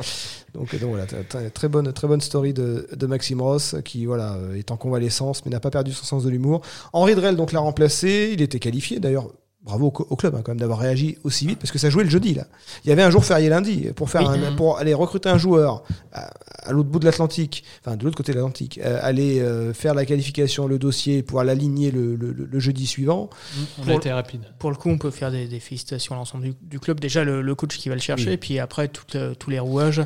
donc, 0.54 0.78
donc 0.80 0.90
voilà 0.92 1.06
très 1.54 1.68
bonne 1.68 1.92
très 1.94 2.08
bonne 2.08 2.22
story 2.22 2.54
de, 2.54 2.88
de 2.96 3.06
Maxime 3.08 3.42
Ross 3.42 3.76
qui 3.86 4.06
voilà 4.06 4.38
est 4.56 4.72
en 4.72 4.78
convalescence 4.78 5.44
mais 5.46 5.52
n'a 5.52 5.60
pas 5.60 5.70
perdu 5.72 5.92
son 5.92 6.06
sens 6.06 6.24
de 6.24 6.30
l'humour 6.30 6.62
Henri 6.94 7.16
Drell 7.16 7.36
donc 7.36 7.52
l'a 7.52 7.60
remplacé 7.60 8.32
il 8.34 8.42
était 8.42 8.60
qualifié 8.60 9.00
d'ailleurs 9.00 9.30
bravo 9.64 9.94
au, 10.10 10.16
club 10.16 10.34
hein, 10.34 10.42
quand 10.44 10.54
même 10.54 10.60
d'avoir 10.60 10.80
réagi 10.80 11.20
aussi 11.24 11.46
vite 11.46 11.60
parce 11.60 11.70
que 11.72 11.78
ça 11.78 11.92
jouait 11.92 12.04
le 12.04 12.10
jeudi 12.10 12.34
là 12.34 12.48
il 12.84 12.90
y 12.90 12.92
avait 12.92 13.04
un 13.04 13.12
jour 13.12 13.24
férié 13.24 13.48
lundi 13.48 13.90
pour 13.96 14.10
faire 14.10 14.28
Oui. 14.28 14.44
un- 14.44 14.54
pour 14.56 14.80
aller 14.80 14.96
recruter 14.96 15.30
un 15.30 15.38
joueur 15.38 15.84
à, 16.12 16.32
à 16.64 16.72
l'autre 16.72 16.90
bout 16.90 16.98
de 16.98 17.06
l'Atlantique 17.06 17.64
enfin 17.86 17.96
de 17.96 18.04
l'autre 18.04 18.18
côté 18.18 18.32
de 18.32 18.38
l'Atlantique 18.38 18.80
euh, 18.84 18.98
aller 19.04 19.40
euh, 19.40 19.72
faire 19.72 19.94
la 19.94 20.04
qualification 20.06 20.66
le 20.66 20.80
dossier 20.80 21.22
pouvoir 21.22 21.46
l'aligner 21.46 21.92
le, 21.92 22.16
le- 22.16 22.32
le- 22.34 22.46
le 22.46 22.60
jeudi 22.60 22.88
suivant 22.88 23.30
On 23.78 23.84
Pour- 23.84 23.92
a 23.92 23.96
été 23.98 24.12
rapide. 24.12 24.42
Pour 24.58 24.72
le 24.72 24.76
coup, 24.78 24.90
on 24.90 24.98
peut 24.98 25.12
faire 25.12 25.30
des, 25.30 25.48
des 25.48 25.60
félicitations 25.60 26.16
à 26.16 26.18
l'ensemble 26.18 26.44
du, 26.46 26.54
du 26.64 26.80
club. 26.80 27.00
Déjà, 27.00 27.24
le, 27.24 27.42
le 27.44 27.56
coach 27.56 27.78
qui 27.78 27.88
va 27.90 27.96
le 27.96 28.02
chercher, 28.02 28.28
Oui. 28.28 28.34
et 28.34 28.38
puis 28.38 28.58
après, 28.60 28.88
tout, 28.88 29.06
euh, 29.16 29.34
tous 29.36 29.50
les 29.52 29.60
rouages, 29.60 30.02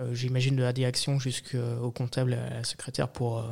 euh, 0.00 0.14
j'imagine 0.14 0.56
de 0.56 0.62
la 0.62 0.72
direction 0.72 1.18
jusqu'au 1.18 1.90
comptable, 1.94 2.32
à 2.34 2.54
la 2.58 2.64
secrétaire, 2.64 3.08
pour, 3.08 3.38
euh, 3.38 3.42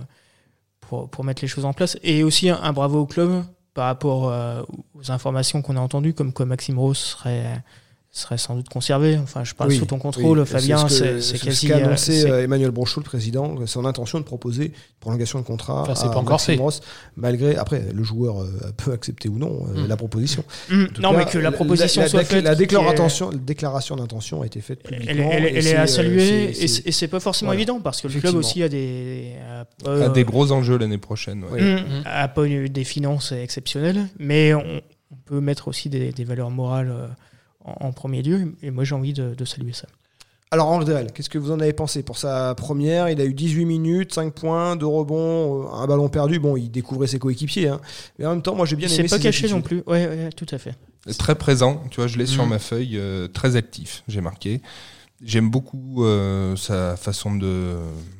pour, 1.10 1.24
mettre 1.24 1.42
les 1.42 1.48
choses 1.48 1.64
en 1.64 1.72
place. 1.72 1.98
Et 2.02 2.22
aussi, 2.22 2.48
un, 2.48 2.60
un 2.62 2.72
bravo 2.72 3.00
au 3.00 3.06
club 3.06 3.44
par 3.74 3.86
rapport 3.86 4.28
euh, 4.28 4.62
aux 4.94 5.10
informations 5.10 5.60
qu'on 5.60 5.76
a 5.76 5.80
entendues, 5.80 6.14
comme 6.14 6.32
quoi 6.32 6.46
Maxime 6.46 6.78
Rose 6.78 6.98
serait, 6.98 7.62
serait 8.20 8.38
sans 8.38 8.54
doute 8.54 8.68
conservé. 8.68 9.18
Enfin, 9.18 9.42
je 9.42 9.54
parle 9.54 9.70
Oui, 9.70 9.76
sous 9.76 9.86
ton 9.86 9.98
contrôle, 9.98 10.38
oui, 10.38 10.46
Fabien, 10.46 10.86
ce 10.88 11.18
c'est 11.20 11.36
ce 11.36 11.66
qu'a 11.66 11.78
euh, 11.78 11.84
annoncé 11.84 12.20
c'est- 12.22 12.30
euh, 12.30 12.44
Emmanuel 12.44 12.70
Brochot, 12.70 13.00
le 13.00 13.04
président, 13.04 13.66
son 13.66 13.84
intention 13.84 14.20
de 14.20 14.24
proposer 14.24 14.66
une 14.66 14.72
prolongation 15.00 15.40
de 15.40 15.44
contrat 15.44 15.82
Enfin, 15.88 16.08
à 16.08 16.12
pas 16.12 16.18
encore 16.20 16.40
fait. 16.40 16.54
Ross, 16.54 16.80
malgré, 17.16 17.56
après, 17.56 17.82
le 17.92 18.02
joueur 18.04 18.40
euh, 18.42 18.48
peut 18.76 18.92
accepter 18.92 19.28
ou 19.28 19.38
non 19.38 19.66
euh, 19.74 19.84
Mm. 19.84 19.88
la 19.88 19.96
proposition. 19.96 20.44
Tout 20.68 21.02
non, 21.02 21.10
cas, 21.10 21.16
mais 21.18 21.24
que 21.26 21.38
la 21.38 21.50
proposition 21.50 22.02
la, 22.02 22.08
soit 22.08 22.20
la- 22.20 22.24
faite. 22.24 22.44
la 22.44 22.52
est- 22.52 22.56
déclaration, 22.56 23.30
la 23.30 23.36
déclaration 23.36 23.96
d'intention 23.96 24.42
a 24.42 24.46
été 24.46 24.60
faite 24.60 24.82
publiquement. 24.84 25.30
Elle, 25.32 25.44
elle- 25.46 25.56
et 25.56 25.58
elle 25.58 25.66
est 25.66 25.76
euh, 25.76 25.82
à 25.82 25.86
saluer 25.88 26.44
et 26.50 26.52
c'est- 26.54 26.68
c'est- 26.68 26.86
et 26.86 26.92
c'est 26.92 27.08
pas 27.08 27.18
forcément 27.20 27.48
Voilà. 27.48 27.58
évident 27.60 27.80
parce 27.80 28.00
que 28.00 28.06
le 28.06 28.20
club 28.20 28.36
aussi 28.36 28.62
a 28.62 28.68
des 28.68 29.32
a 29.50 29.62
A 29.86 29.88
euh, 29.90 30.08
des 30.10 30.22
gros 30.24 30.52
enjeux 30.52 30.78
l'année 30.78 30.98
prochaine. 30.98 31.44
ouais. 31.50 31.60
Mm. 31.82 32.02
a 32.04 32.28
pas 32.28 32.46
eu 32.46 32.68
des 32.68 32.84
finances 32.84 33.32
exceptionnelles, 33.32 34.06
mais 34.20 34.54
on, 34.54 34.62
on 35.10 35.16
peut 35.24 35.40
mettre 35.40 35.66
aussi 35.66 35.88
des, 35.88 36.12
des 36.12 36.24
valeurs 36.24 36.50
morales 36.50 36.90
euh, 36.96 37.08
en, 37.64 37.86
en 37.88 37.92
premier 37.92 38.22
lieu. 38.22 38.54
Et 38.62 38.70
moi, 38.70 38.84
j'ai 38.84 38.94
envie 38.94 39.12
de, 39.12 39.34
de 39.34 39.44
saluer 39.44 39.72
ça. 39.72 39.86
Alors, 40.50 40.68
Henri 40.68 40.84
Drell, 40.84 41.10
qu'est-ce 41.12 41.28
que 41.30 41.38
vous 41.38 41.50
en 41.50 41.58
avez 41.58 41.72
pensé 41.72 42.04
pour 42.04 42.16
sa 42.16 42.54
première? 42.54 43.08
Il 43.10 43.20
a 43.20 43.24
eu 43.24 43.34
18 43.34 43.64
minutes, 43.64 44.14
5 44.14 44.32
points, 44.34 44.76
2 44.76 44.86
rebonds, 44.86 45.64
euh, 45.64 45.72
un 45.74 45.86
ballon 45.88 46.08
perdu. 46.08 46.38
Bon, 46.38 46.56
il 46.56 46.70
découvrait 46.70 47.08
ses 47.08 47.18
coéquipiers. 47.18 47.68
hein. 47.68 47.80
Mais 48.18 48.26
en 48.26 48.30
même 48.30 48.42
temps, 48.42 48.54
moi, 48.54 48.64
j'ai 48.64 48.76
bien 48.76 48.86
Il 48.88 48.94
aimé 49.00 49.08
s'est 49.08 49.16
pas 49.16 49.22
caché 49.22 49.48
non 49.48 49.62
plus. 49.62 49.82
Ouais, 49.86 50.06
ouais, 50.06 50.30
tout 50.36 50.46
à 50.52 50.58
fait. 50.58 50.74
Très 51.18 51.34
présent, 51.34 51.82
tu 51.90 51.96
vois, 51.96 52.06
je 52.06 52.16
l'ai 52.18 52.26
sur 52.26 52.46
Mm. 52.46 52.50
ma 52.50 52.58
feuille, 52.60 52.96
euh, 52.98 53.26
très 53.28 53.56
actif, 53.56 54.04
j'ai 54.06 54.20
marqué. 54.20 54.62
J'aime 55.22 55.50
beaucoup 55.50 56.04
euh, 56.04 56.54
sa 56.56 56.96
façon 56.96 57.34
de, 57.34 57.76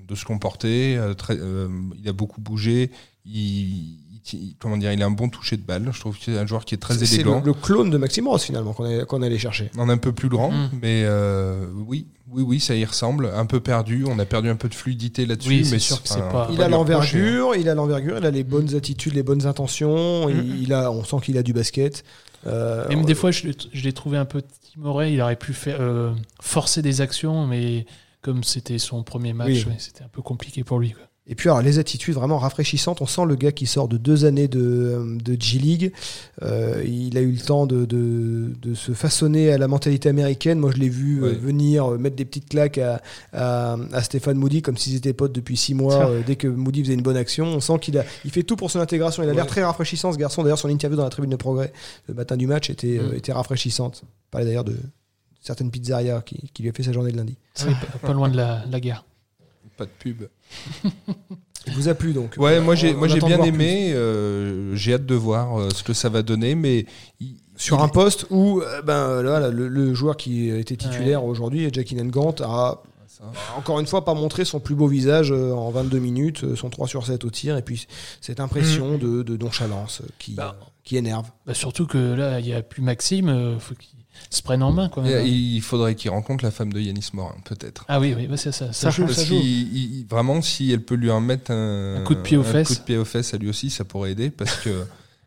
de 0.09 0.15
se 0.15 0.25
comporter. 0.25 0.97
euh, 0.97 1.15
très- 1.15 1.39
euh, 1.39 1.69
il 2.03 2.09
a 2.09 2.13
beaucoup 2.13 2.41
bougé. 2.41 2.91
Il, 3.27 3.99
il- 4.33 4.57
comment 4.59 4.77
dire, 4.77 4.93
il 4.93 5.03
a 5.03 5.07
un 5.07 5.11
bon 5.11 5.29
toucher 5.29 5.57
de 5.57 5.63
balle. 5.63 5.89
Je 5.93 6.01
trouve 6.01 6.17
que 6.17 6.25
c'est 6.25 6.39
un 6.39 6.47
joueur 6.47 6.65
qui 6.65 6.75
est 6.75 6.79
très 6.79 6.95
C'est 6.95 7.01
le, 7.07 7.15
élégant. 7.15 7.43
le 7.45 7.53
clone 7.53 7.91
de 7.91 7.99
Maxime 7.99 8.27
Ross 8.29 8.45
finalement 8.45 8.73
qu'on 8.73 8.87
est, 8.87 9.05
qu'on 9.07 9.23
allait 9.23 9.39
chercher. 9.39 9.71
On 9.77 9.89
est 9.89 9.93
un 9.93 9.99
peu 9.99 10.13
plus 10.13 10.29
grand, 10.29 10.51
Mm. 10.51 10.71
mais 10.81 11.03
euh, 11.05 11.67
oui, 11.87 12.07
oui, 12.31 12.43
oui, 12.43 12.61
ça 12.61 12.75
y 12.75 12.85
ressemble. 12.85 13.31
Un 13.35 13.47
peu 13.47 13.61
perdu. 13.61 14.05
On 14.09 14.19
a 14.19 14.25
perdu 14.25 14.49
un 14.49 14.57
peu 14.57 14.69
de 14.69 14.75
fluidité 14.75 15.27
là-dessus. 15.27 15.49
Oui, 15.51 15.65
c'est 15.65 15.73
mais 15.73 15.79
sûr 15.79 16.03
que 16.03 16.09
c'est 16.09 16.15
enfin, 16.23 16.31
pas- 16.31 16.47
on 16.51 16.55
Il 16.55 16.63
a 16.63 16.65
hein. 16.65 16.69
l'envergure, 16.69 17.55
il 17.57 17.69
a 17.69 17.75
l'envergure, 17.75 18.17
il 18.19 18.27
a 18.27 18.31
les 18.31 18.45
bonnes 18.45 18.75
attitudes, 18.75 19.15
les 19.15 19.23
bonnes 19.23 19.47
intentions. 19.47 20.29
il, 20.29 20.63
il 20.63 20.73
a, 20.73 20.91
on 20.91 21.05
sent 21.05 21.17
qu'il 21.23 21.37
a 21.39 21.43
du 21.43 21.53
basket. 21.53 22.05
Euh, 22.47 22.89
Même 22.89 23.05
des 23.05 23.15
fois, 23.15 23.31
je, 23.31 23.47
l'ai- 23.49 23.57
je 23.73 23.83
l'ai 23.85 23.93
trouvé 23.93 24.17
un 24.19 24.25
peu 24.27 24.43
timoré. 24.73 25.13
Il 25.13 25.21
aurait 25.21 25.37
pu 25.37 25.53
faire, 25.55 25.79
euh, 25.81 26.13
forcer 26.41 26.83
des 26.83 27.01
actions, 27.01 27.47
mais 27.47 27.87
comme 28.23 28.43
c'était 28.45 28.79
son 28.79 29.03
premier 29.03 29.33
match, 29.33 29.49
Oui. 29.67 29.75
c'était 29.79 30.03
un 30.03 30.09
peu 30.09 30.23
compliqué 30.23 30.65
pour 30.65 30.79
lui. 30.79 30.93
quoi. 30.93 31.03
Et 31.27 31.35
puis 31.35 31.49
alors, 31.49 31.63
les 31.63 31.79
attitudes 31.79 32.13
vraiment 32.15 32.37
rafraîchissantes. 32.37 33.01
On 33.01 33.07
sent 33.07 33.23
le 33.27 33.35
gars 33.35 33.51
qui 33.51 33.65
sort 33.65 33.89
de 33.89 33.97
deux 33.97 34.27
années 34.27 34.47
de, 34.47 35.17
de 35.25 35.41
G-League. 35.41 35.91
Euh, 36.43 36.85
il 36.87 37.17
a 37.17 37.23
eu 37.23 37.31
le 37.33 37.39
temps 37.41 37.65
de, 37.67 37.87
de, 37.87 38.53
de 38.61 38.75
se 38.75 38.93
façonner 38.93 39.51
à 39.51 39.57
la 39.57 39.67
mentalité 39.67 40.11
américaine. 40.11 40.59
Moi, 40.59 40.71
je 40.75 40.77
l'ai 40.81 40.91
vu 40.91 41.25
euh, 41.25 41.31
venir 41.33 41.93
euh, 41.93 41.97
mettre 41.97 42.15
des 42.17 42.27
petites 42.27 42.51
claques 42.51 42.77
à, 42.77 43.01
à, 43.33 43.79
à 43.93 44.03
Stéphane 44.03 44.37
Moody 44.37 44.61
comme 44.61 44.77
s'ils 44.77 44.97
étaient 44.97 45.15
potes 45.15 45.33
depuis 45.33 45.57
six 45.57 45.73
mois. 45.73 46.11
Euh, 46.11 46.21
dès 46.27 46.37
que 46.37 46.47
Moody 46.47 46.83
faisait 46.83 46.95
une 46.95 47.01
bonne 47.03 47.17
action, 47.17 47.47
on 47.47 47.61
sent 47.61 47.79
qu'il 47.81 47.97
a, 47.97 48.05
il 48.27 48.31
fait 48.31 48.43
tout 48.43 48.57
pour 48.57 48.71
son 48.71 48.81
intégration. 48.81 49.23
Il 49.23 49.31
a 49.31 49.33
l'air 49.33 49.47
très 49.47 49.65
rafraîchissant, 49.65 50.13
ce 50.13 50.19
garçon. 50.19 50.43
D'ailleurs, 50.43 50.59
son 50.59 50.69
interview 50.69 50.99
dans 50.99 51.05
la 51.05 51.11
tribune 51.11 51.31
de 51.31 51.37
progrès 51.37 51.73
le 52.07 52.13
matin 52.13 52.37
du 52.37 52.47
match 52.47 52.69
était, 52.69 52.99
euh, 52.99 53.13
Mm. 53.13 53.17
était 53.17 53.33
rafraîchissante. 53.33 54.03
Il 54.05 54.31
parlait 54.31 54.47
d'ailleurs 54.47 54.65
de 54.65 54.77
certaines 55.41 55.71
pizzerias 55.71 56.21
qui, 56.21 56.51
qui 56.53 56.63
lui 56.63 56.69
a 56.69 56.73
fait 56.75 56.83
sa 56.83 56.93
journée 56.93 57.13
de 57.13 57.17
lundi. 57.17 57.39
Ah 57.61 57.63
oui, 57.69 57.75
pas, 57.93 58.09
pas 58.09 58.13
loin 58.13 58.29
de 58.29 58.37
la, 58.37 58.63
la 58.71 58.79
guerre. 58.81 59.07
Pas 59.77 59.85
de 59.87 59.91
pub. 59.99 60.25
Il 61.67 61.73
vous 61.73 61.89
a 61.89 61.95
plu 61.95 62.13
donc 62.13 62.35
Ouais, 62.37 62.61
moi 62.61 62.75
j'ai 62.75 62.95
On- 62.95 62.99
moi 62.99 63.09
j'ai 63.09 63.21
bien 63.21 63.43
aimé. 63.43 63.93
euh, 63.95 64.75
j'ai 64.77 64.95
hâte 64.95 65.07
de 65.07 65.15
voir 65.15 65.59
euh, 65.59 65.71
ce 65.75 65.83
que 65.83 65.95
ça 65.95 66.09
va 66.11 66.23
donner, 66.23 66.55
mais 66.55 66.85
il- 67.21 67.37
sur 67.57 67.79
il- 67.79 67.83
un 67.83 67.89
poste 67.89 68.27
où 68.31 68.61
euh, 68.61 68.83
ben, 68.83 69.23
là, 69.23 69.41
là, 69.41 69.49
le, 69.49 69.69
le 69.69 69.95
joueur 69.95 70.17
qui 70.17 70.51
était 70.51 70.77
titulaire 70.77 71.25
aujourd'hui, 71.25 71.69
Jackie 71.73 71.95
Gant, 71.95 72.35
a 72.43 72.83
Ça. 73.09 73.25
encore 73.57 73.81
une 73.81 73.87
fois 73.87 74.05
pas 74.05 74.13
montré 74.13 74.45
son 74.45 74.61
plus 74.61 74.75
beau 74.75 74.89
visage 74.89 75.33
en 75.33 75.71
22 75.71 75.99
minutes, 76.01 76.55
son 76.55 76.69
3 76.69 76.87
sur 76.87 77.07
7 77.07 77.25
au 77.25 77.31
tir, 77.31 77.57
et 77.57 77.63
puis 77.63 77.87
cette 78.21 78.41
impression 78.41 78.99
de, 78.99 79.23
de 79.23 79.37
nonchalance 79.39 80.03
qui, 80.19 80.35
Bah. 80.35 80.57
euh, 80.61 80.65
qui 80.85 80.99
énerve. 80.99 81.31
Bah, 81.47 81.55
surtout 81.55 81.87
que 81.87 81.97
là, 82.15 82.41
il 82.41 82.45
n'y 82.47 82.53
a 82.53 82.63
plus 82.63 82.83
Maxime. 82.83 83.53
Il 83.55 83.61
faut 83.61 83.75
qu'il 83.75 84.04
se 84.31 84.43
prenne 84.43 84.63
en 84.63 84.73
main. 84.73 84.89
Quand 84.89 85.03
même. 85.03 85.27
il 85.27 85.55
il 85.57 85.61
faudrait 85.63 85.95
qu'il 85.95 86.11
rencontre 86.11 86.45
la 86.45 86.51
femme 86.51 86.73
de 86.73 86.81
Yanis 86.81 87.09
Morin, 87.13 87.37
peut-être. 87.45 87.85
Ah 87.89 88.01
oui, 88.01 88.15
oui 88.17 88.27
bah, 88.27 88.37
c'est 88.37 88.53
ça. 88.53 88.67
Ça, 88.69 88.73
Ça 88.73 88.91
joue, 88.91 89.09
ça 89.09 89.25
joue. 89.25 89.35
il- 89.35 90.07
vraiment, 90.09 90.41
si 90.43 90.71
elle 90.73 90.83
peut 90.83 90.95
lui 90.97 91.11
en 91.11 91.21
mettre 91.21 91.51
un, 91.51 91.97
Un 91.97 92.05
coup 92.05 92.15
de 92.15 92.21
pied 92.21 92.37
aux 92.37 92.41
un 92.43 92.45
fesses. 92.45 92.69
coup 92.69 92.75
de 92.75 92.81
pied 92.81 92.97
aux 92.97 93.05
fesses 93.05 93.35
à 93.35 93.39
lui 93.39 93.49
aussi, 93.49 93.71
ça 93.71 93.85
pourrait 93.85 94.13
aider 94.13 94.31
parce 94.31 94.57
que 94.57 94.85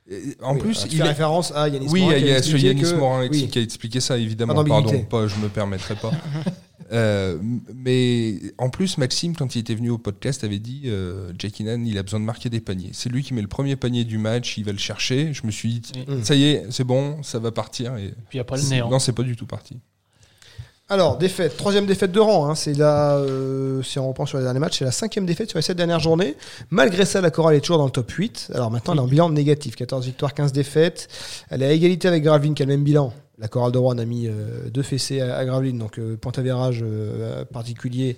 en 0.42 0.54
Oui, 0.56 0.60
plus, 0.62 0.80
tu 0.84 0.88
il 0.92 0.98
fais 0.98 1.04
est- 1.04 1.08
référence 1.10 1.52
à 1.56 1.68
Yanis 1.70 1.88
oui, 1.90 2.02
Morin 2.02 2.14
qui 2.16 2.22
il 2.22 2.28
y 2.28 2.32
a 2.32 2.34
ce 2.36 2.38
expliqué 2.40 2.68
Yanis 2.68 2.82
que- 2.82 2.96
Morin 2.96 3.28
oui. 3.30 3.48
qui 3.48 3.60
a 3.60 3.62
expliqué 3.62 4.00
ça 4.00 4.18
évidemment. 4.18 4.64
Pardon, 4.64 5.04
pas, 5.04 5.28
je 5.28 5.36
me 5.38 5.48
permettrai 5.50 5.96
pas. 5.96 6.12
Euh, 6.94 7.38
mais 7.76 8.36
en 8.58 8.70
plus, 8.70 8.98
Maxime, 8.98 9.36
quand 9.36 9.56
il 9.56 9.60
était 9.60 9.76
venu 9.76 9.90
au 9.90 9.98
podcast, 9.98 10.44
avait 10.44 10.60
dit 10.60 10.84
euh, 10.86 11.32
Jackie 11.38 11.64
Nan, 11.64 11.86
il 11.86 11.98
a 11.98 12.04
besoin 12.04 12.20
de 12.20 12.26
marquer 12.26 12.50
des 12.50 12.62
paniers. 12.62 12.92
C'est 12.94 13.10
lui 13.10 13.24
qui 13.24 13.34
met 13.34 13.42
le 13.42 13.48
premier 13.48 13.76
panier 13.76 14.04
du 14.06 14.18
match, 14.18 14.58
il 14.58 14.64
va 14.66 14.72
le 14.72 14.78
chercher. 14.78 15.34
Je 15.34 15.46
me 15.46 15.52
suis 15.52 15.80
dit, 15.80 15.92
Oui. 16.08 16.20
ça 16.24 16.36
y 16.36 16.44
est, 16.46 16.66
c'est 16.70 16.84
bon, 16.86 17.22
ça 17.24 17.40
va 17.40 17.52
partir. 17.52 17.98
Et 17.98 18.14
Puis 18.30 18.40
après 18.40 18.58
le 18.58 18.64
néant. 18.70 18.90
non, 18.90 19.00
c'est 19.00 19.12
pas 19.14 19.24
du 19.24 19.36
tout 19.36 19.46
parti. 19.46 19.78
Alors, 20.90 21.18
défaite, 21.18 21.58
troisième 21.58 21.86
défaite 21.86 22.14
de 22.14 22.20
rang. 22.22 22.50
hein, 22.50 22.56
c'est 22.56 22.74
la, 22.74 23.18
euh, 23.18 23.84
si 23.84 24.00
on 24.00 24.08
reprend 24.08 24.26
sur 24.26 24.38
les 24.38 24.46
derniers 24.46 24.60
matchs, 24.62 24.80
c'est 24.80 24.86
la 24.86 24.92
cinquième 24.94 25.26
défaite 25.26 25.50
sur 25.50 25.58
les 25.58 25.62
sept 25.64 25.76
dernières 25.76 26.00
journées. 26.00 26.38
Malgré 26.70 27.04
ça, 27.06 27.20
la 27.20 27.30
Chorale 27.30 27.56
est 27.56 27.60
toujours 27.60 27.78
dans 27.80 27.84
le 27.86 27.92
top 27.92 28.10
8. 28.10 28.52
Alors 28.54 28.72
maintenant, 28.72 28.94
elle 28.94 29.00
a 29.00 29.04
un 29.04 29.08
bilan 29.08 29.30
négatif 29.30 29.76
14 29.76 30.06
victoires, 30.06 30.34
15 30.34 30.54
défaites. 30.54 31.10
Elle 31.50 31.62
est 31.62 31.66
à 31.66 31.72
égalité 31.74 32.08
avec 32.08 32.24
Gravelines 32.24 32.54
qui 32.54 32.64
a 32.64 32.66
le 32.66 32.72
même 32.72 32.86
bilan. 32.86 33.12
La 33.40 33.48
Chorale 33.48 33.72
de 33.72 33.78
Rouen 33.78 34.00
a 34.00 34.06
mis 34.06 34.26
euh, 34.28 34.68
deux 34.74 34.82
fessées 34.82 35.22
à, 35.22 35.38
à 35.38 35.46
Gravelines, 35.46 35.78
donc 35.78 36.00
euh, 36.00 36.18
point 36.18 36.32
euh, 36.38 37.46
particulier 37.46 38.18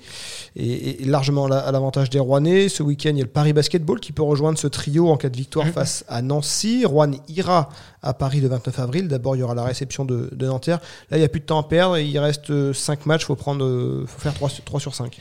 et, 0.55 1.01
et 1.01 1.05
largement 1.05 1.47
à 1.47 1.49
la- 1.49 1.59
à 1.59 1.71
l'avantage 1.73 2.09
des 2.09 2.19
Rouennais. 2.19 2.69
Ce 2.69 2.83
week-end, 2.83 3.09
il 3.09 3.17
y 3.17 3.21
a 3.21 3.25
le 3.25 3.29
Paris 3.29 3.51
Basketball 3.51 3.99
qui 3.99 4.13
peut 4.13 4.23
rejoindre 4.23 4.57
ce 4.57 4.67
trio 4.67 5.09
en 5.09 5.17
cas 5.17 5.27
de 5.27 5.35
victoire 5.35 5.67
face 5.67 6.05
à 6.07 6.21
Nancy. 6.21 6.85
Rouen 6.85 7.11
ira 7.27 7.67
à 8.01 8.13
Paris 8.13 8.39
le 8.39 8.47
29 8.47 8.79
avril. 8.79 9.07
D'abord, 9.09 9.35
il 9.35 9.39
y 9.39 9.43
aura 9.43 9.55
la 9.55 9.63
réception 9.65 10.05
de, 10.05 10.29
de 10.31 10.45
Nanterre. 10.45 10.79
Là, 11.11 11.17
il 11.17 11.19
n'y 11.19 11.25
a 11.25 11.29
plus 11.29 11.41
de 11.41 11.45
temps 11.45 11.59
à 11.59 11.67
perdre. 11.67 11.97
Il 11.97 12.17
reste 12.17 12.71
5 12.71 13.05
matchs. 13.05 13.23
Il 13.23 13.25
faut, 13.25 13.35
prendre, 13.35 14.05
faut 14.07 14.19
faire 14.21 14.33
3, 14.33 14.79
sur 14.79 14.95
5. 14.95 15.17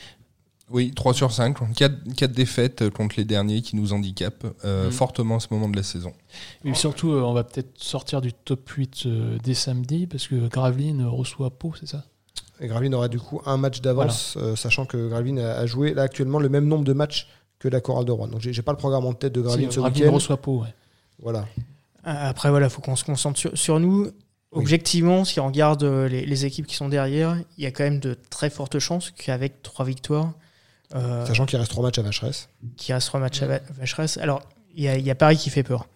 Oui, 0.71 0.91
3 0.95 1.13
sur 1.13 1.31
5, 1.31 1.57
4, 1.75 2.31
défaites 2.31 2.89
contre 2.91 3.15
les 3.17 3.25
derniers 3.25 3.61
qui 3.61 3.75
nous 3.75 3.91
handicapent 3.93 4.45
euh, 4.65 4.89
Mm. 4.89 4.91
fortement 4.91 5.35
à 5.37 5.39
ce 5.39 5.47
moment 5.51 5.67
de 5.67 5.75
la 5.75 5.83
saison. 5.83 6.13
Et 6.63 6.73
surtout, 6.75 7.11
euh, 7.11 7.21
on 7.21 7.33
va 7.33 7.43
peut-être 7.43 7.71
sortir 7.81 8.21
du 8.21 8.33
top 8.33 8.69
8 8.69 9.03
euh, 9.05 9.37
dès 9.43 9.53
samedi 9.55 10.05
parce 10.05 10.27
que 10.27 10.35
Gravelines 10.47 11.03
reçoit 11.05 11.49
Pau, 11.49 11.73
c'est 11.79 11.87
ça? 11.87 12.05
Et 12.61 12.67
Gravelines 12.67 12.93
aura 12.93 13.07
du 13.07 13.19
coup 13.19 13.41
un 13.45 13.57
match 13.57 13.81
d'avance, 13.81 14.37
euh, 14.37 14.55
sachant 14.55 14.85
que 14.85 15.07
Gravelines 15.09 15.39
a, 15.39 15.57
a 15.57 15.65
joué 15.65 15.93
là 15.93 16.03
actuellement 16.03 16.39
le 16.39 16.49
même 16.49 16.67
nombre 16.67 16.83
de 16.83 16.93
matchs 16.93 17.27
que 17.57 17.67
la 17.67 17.81
Chorale 17.81 18.05
de 18.05 18.11
Rouen. 18.11 18.27
Donc, 18.27 18.41
j'ai 18.41 18.61
pas 18.61 18.71
le 18.73 18.77
programme 18.77 19.05
en 19.05 19.13
tête 19.13 19.33
de 19.33 19.41
Gravelines 19.41 19.69
Si, 19.69 19.75
ce 19.75 19.79
Gravelines 19.79 20.03
week-end. 20.03 20.15
reçoit 20.15 20.37
Pau, 20.37 20.61
ouais. 20.61 20.73
Voilà. 21.21 21.45
Après, 22.03 22.49
voilà, 22.49 22.69
faut 22.69 22.81
qu'on 22.81 22.95
se 22.95 23.03
concentre 23.03 23.39
sur, 23.39 23.57
sur 23.57 23.79
nous. 23.79 24.07
Objectivement, 24.51 25.25
si 25.25 25.39
on 25.39 25.47
regarde 25.47 25.83
euh, 25.83 26.07
les, 26.07 26.25
les 26.25 26.45
équipes 26.45 26.65
qui 26.65 26.75
sont 26.75 26.89
derrière, 26.89 27.37
il 27.57 27.63
y 27.63 27.67
a 27.67 27.71
quand 27.71 27.83
même 27.83 27.99
de 27.99 28.17
très 28.29 28.49
fortes 28.49 28.79
chances 28.79 29.11
qu'avec 29.11 29.61
trois 29.61 29.85
victoires, 29.85 30.27
euh, 30.27 30.31
Sachant 30.91 31.45
qu'il 31.45 31.57
reste 31.59 31.71
3 31.71 31.83
matchs 31.83 31.99
à 31.99 32.01
Vacheresse. 32.01 32.49
qui 32.77 32.93
reste 32.93 33.07
trois 33.07 33.19
matchs 33.19 33.41
à 33.43 33.47
Va- 33.47 33.59
Vacheresse. 33.77 34.17
Alors, 34.17 34.41
il 34.75 34.83
y, 34.83 34.87
a, 34.87 34.97
il 34.97 35.05
y 35.05 35.11
a 35.11 35.15
Paris 35.15 35.37
qui 35.37 35.49
fait 35.49 35.63
peur. 35.63 35.87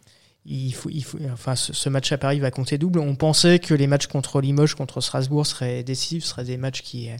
Il 0.45 0.73
faut, 0.73 0.89
il 0.89 1.03
faut, 1.03 1.17
enfin, 1.31 1.55
ce, 1.55 1.89
match 1.89 2.11
à 2.11 2.17
Paris 2.17 2.39
va 2.39 2.51
compter 2.51 2.77
double. 2.77 2.99
On 2.99 3.15
pensait 3.15 3.59
que 3.59 3.73
les 3.73 3.87
matchs 3.87 4.07
contre 4.07 4.41
Limoges, 4.41 4.75
contre 4.75 4.99
Strasbourg 5.01 5.47
seraient 5.47 5.83
décisifs, 5.83 6.25
seraient 6.25 6.43
des 6.43 6.57
matchs 6.57 6.81
qui, 6.81 7.09
euh, 7.09 7.15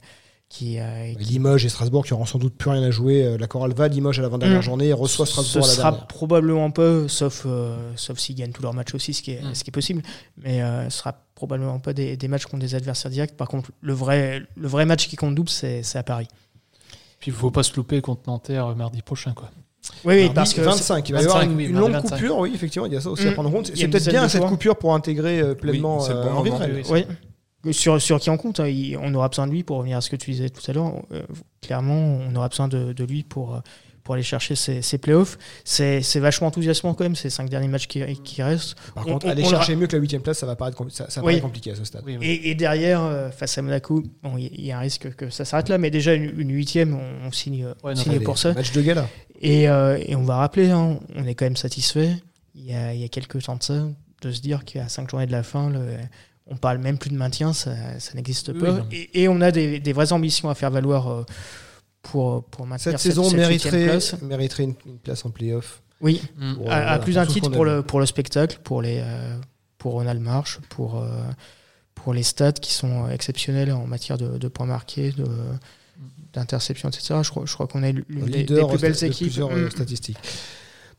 qui, 0.50 0.78
euh, 0.78 1.14
qui- 1.14 1.24
Limoges 1.24 1.66
et 1.66 1.70
Strasbourg 1.70 2.06
qui 2.06 2.14
auront 2.14 2.26
sans 2.26 2.38
doute 2.38 2.54
plus 2.56 2.70
rien 2.70 2.84
à 2.84 2.92
jouer. 2.92 3.24
Euh, 3.26 3.38
La 3.38 3.48
Chorale 3.48 3.74
va 3.74 3.86
à 3.86 3.88
Limoges 3.88 4.20
à 4.20 4.24
l'avant-dernière 4.24 4.60
Mm. 4.60 4.64
journée 4.64 4.88
et 4.90 4.94
reçoit 4.94 5.26
Strasbourg 5.26 5.52
Ce 5.54 5.58
à 5.58 5.62
la 5.62 5.68
sera 5.78 5.92
dernière. 5.92 6.08
probablement 6.08 6.70
pas, 6.70 7.08
sauf, 7.08 7.44
euh, 7.46 7.78
sauf 7.96 8.20
s'ils 8.20 8.36
gagnent 8.36 8.52
tous 8.52 8.62
leurs 8.62 8.74
matchs 8.74 8.94
aussi, 8.94 9.14
ce 9.14 9.22
qui 9.24 9.32
est, 9.32 9.42
Mm. 9.42 9.56
ce 9.56 9.64
qui 9.64 9.70
est 9.70 9.72
possible. 9.72 10.04
Mais 10.38 10.62
euh, 10.62 10.90
ce 10.90 10.98
sera 11.00 11.16
probablement 11.34 11.80
pas 11.80 11.94
des, 11.94 12.18
des 12.18 12.28
matchs 12.28 12.46
contre 12.46 12.60
des 12.62 12.76
adversaires 12.76 13.10
directs. 13.10 13.38
Par 13.38 13.48
contre, 13.48 13.72
le 13.82 13.94
vrai, 13.94 14.44
le 14.58 14.68
vrai 14.68 14.86
match 14.86 15.08
qui 15.08 15.16
compte 15.16 15.34
double, 15.34 15.50
c'est 15.50 15.82
c'est 15.82 15.98
à 15.98 16.04
Paris. 16.04 16.28
Puis 17.24 17.32
il 17.32 17.34
faut 17.34 17.52
pas 17.52 17.64
se 17.64 17.74
louper 17.78 18.02
contre 18.02 18.24
Nanterre 18.28 18.68
euh, 18.68 18.76
mardi 18.76 19.02
prochain. 19.02 19.32
Quoi. 19.34 19.50
Oui, 20.04 20.24
Mardi, 20.24 20.34
parce 20.34 20.54
que 20.54 20.60
25, 20.60 21.08
il 21.08 21.14
va 21.14 21.22
y 21.22 21.24
avoir 21.24 21.38
25, 21.40 21.52
une, 21.52 21.58
oui, 21.58 21.66
une 21.68 21.72
mardi 21.72 21.88
longue 21.94 22.02
25. 22.02 22.16
coupure, 22.18 22.38
oui, 22.40 22.52
effectivement, 22.54 22.86
il 22.86 22.92
y 22.92 22.98
a 22.98 23.02
ça 23.02 23.10
aussi 23.10 23.26
à 23.26 23.32
Mm. 23.32 23.34
prendre 23.34 23.48
en 23.50 23.52
compte. 23.54 23.72
C'est 23.74 23.88
peut-être 23.88 24.10
bien 24.10 24.28
cette 24.28 24.44
coupure 24.44 24.76
pour 24.76 24.94
intégrer 24.94 25.40
euh, 25.40 25.56
pleinement 25.56 26.00
Oui, 26.04 26.08
euh, 26.10 26.24
bon 26.34 26.52
Henri. 26.52 26.84
Oui. 27.64 27.74
Sur, 27.74 28.02
sur 28.02 28.20
qui 28.20 28.30
on 28.30 28.36
compte, 28.36 28.60
hein, 28.60 28.68
il- 28.68 28.98
on 28.98 29.14
aura 29.14 29.30
besoin 29.30 29.48
de 29.48 29.54
lui 29.54 29.64
pour 29.64 29.78
revenir 29.78 29.96
à 29.98 30.02
ce 30.02 30.10
que 30.10 30.18
tu 30.18 30.32
disais 30.32 30.50
tout 30.50 30.70
à 30.70 30.74
l'heure. 30.74 31.02
Euh, 31.14 31.24
clairement, 31.62 31.96
on 31.96 32.36
aura 32.36 32.50
besoin 32.50 32.68
de, 32.68 32.92
de 32.92 33.04
lui 33.06 33.24
pour, 33.24 33.56
euh, 33.56 33.60
pour 34.04 34.16
aller 34.16 34.24
chercher 34.24 34.56
ses, 34.56 34.82
ses 34.82 34.98
playoffs. 34.98 35.38
C'est 35.64 36.02
c'est 36.02 36.20
vachement 36.20 36.48
enthousiasmant 36.48 36.94
quand 36.94 37.06
même, 37.06 37.16
ces 37.16 37.30
cinq 37.30 37.50
derniers 37.50 37.68
matchs 37.70 37.88
qui, 37.88 38.02
qui 38.24 38.42
restent. 38.44 38.76
Par 38.94 39.08
On- 39.08 39.14
contre, 39.14 39.26
on- 39.28 39.30
aller 39.30 39.44
on 39.46 39.50
chercher 39.50 39.76
mieux 39.76 39.88
que 39.88 39.96
la 39.96 40.02
8 40.02 40.20
place, 40.20 40.40
ça 40.40 40.46
va 40.46 40.56
paraître 40.56 40.78
compli- 40.78 40.92
ça, 40.94 41.10
ça 41.10 41.22
Oui. 41.22 41.34
paraît 41.34 41.42
compliqué 41.42 41.72
à 41.72 41.76
ce 41.76 41.84
stade. 41.86 42.04
Oui, 42.06 42.18
oui. 42.20 42.26
Et, 42.26 42.50
et 42.52 42.56
derrière, 42.56 43.02
euh, 43.02 43.30
face 43.32 43.58
à 43.58 43.62
Monaco, 43.62 44.04
bon, 44.22 44.38
il 44.38 44.60
y, 44.60 44.66
y 44.68 44.72
a 44.72 44.78
un 44.78 44.82
risque 44.82 45.16
que 45.16 45.30
ça 45.30 45.46
s'arrête 45.46 45.70
là, 45.70 45.78
mais 45.78 45.90
déjà 45.90 46.14
une, 46.14 46.52
huitième, 46.54 46.94
on, 46.96 47.28
on 47.28 47.32
signe, 47.32 47.64
euh, 47.64 47.70
Ouais, 47.84 47.92
on 47.94 47.96
non, 47.96 47.96
signe 47.96 48.16
Allez, 48.16 48.24
pour 48.26 48.38
ça. 48.38 48.54
Match 48.54 48.72
de 48.74 48.82
gala. 48.82 49.08
Et, 49.42 49.70
euh, 49.70 49.98
et 50.06 50.16
on 50.16 50.24
va 50.24 50.36
rappeler, 50.38 50.70
hein, 50.70 51.00
on 51.16 51.26
est 51.26 51.36
quand 51.36 51.46
même 51.46 51.56
satisfait. 51.58 52.12
Il 52.56 52.66
y 52.66 52.74
a, 52.74 52.94
il 52.94 53.00
y 53.00 53.04
a 53.06 53.08
quelques 53.10 53.42
temps 53.44 53.56
de 53.56 53.64
ça, 53.64 53.88
de 54.22 54.32
se 54.32 54.42
dire 54.42 54.64
qu'à 54.66 54.90
cinq 54.90 55.10
journées 55.10 55.26
de 55.28 55.32
la 55.32 55.44
fin, 55.44 55.70
le- 55.70 55.96
on 56.46 56.58
parle 56.58 56.78
même 56.78 56.98
plus 56.98 57.10
de 57.10 57.16
maintien, 57.16 57.54
ça, 57.54 57.72
ça 58.00 58.14
n'existe 58.16 58.50
Oui, 58.54 58.60
pas. 58.60 58.86
et, 58.92 59.24
et 59.24 59.28
on 59.30 59.40
a 59.40 59.50
des, 59.52 59.80
des 59.80 59.94
vraies 59.94 60.12
ambitions 60.12 60.50
à 60.50 60.56
faire 60.56 60.72
valoir 60.72 61.08
euh, 61.10 61.26
pour, 62.04 62.44
pour 62.46 62.68
maintenir 62.68 63.00
Cette 63.00 63.00
saison 63.12 63.24
cette 63.24 63.38
mériterait, 63.38 63.86
place. 63.86 64.22
mériterait 64.22 64.64
une, 64.66 64.76
une 64.86 65.00
place 65.00 65.26
en 65.26 65.32
playoff. 65.32 65.82
Oui, 66.02 66.22
Mm. 66.38 66.54
Pour, 66.56 66.68
euh, 66.68 66.70
à, 66.70 66.76
à 66.76 66.82
voilà, 66.84 67.00
plus 67.00 67.14
d'un 67.16 67.26
titre 67.26 67.50
pour 67.50 67.66
le, 67.66 67.82
pour 67.82 68.00
le 68.00 68.06
spectacle, 68.06 68.60
pour, 68.64 68.82
les, 68.82 69.00
euh, 69.04 69.38
pour 69.78 69.94
Ronald 69.94 70.22
March, 70.22 70.60
pour, 70.70 71.00
euh, 71.00 71.08
pour 71.96 72.14
les 72.14 72.24
stats 72.24 72.52
qui 72.54 72.74
sont 72.74 73.10
exceptionnels 73.10 73.72
en 73.72 73.88
matière 73.88 74.18
de, 74.18 74.38
de 74.38 74.48
points 74.50 74.66
marqués, 74.68 75.12
de 75.12 75.26
d'interceptions, 76.34 76.90
etc. 76.90 77.20
Je 77.22 77.30
crois, 77.30 77.44
je 77.46 77.54
crois 77.54 77.68
qu'on 77.68 77.84
est 77.84 77.92
l'une 77.94 78.26
des, 78.26 78.44
plus 78.44 78.78
belles 78.80 78.94
de 78.94 79.06
équipes. 79.06 79.28
plusieurs 79.28 79.52
euh, 79.52 79.68
Mm. 79.68 79.72
statistiques. 79.72 80.18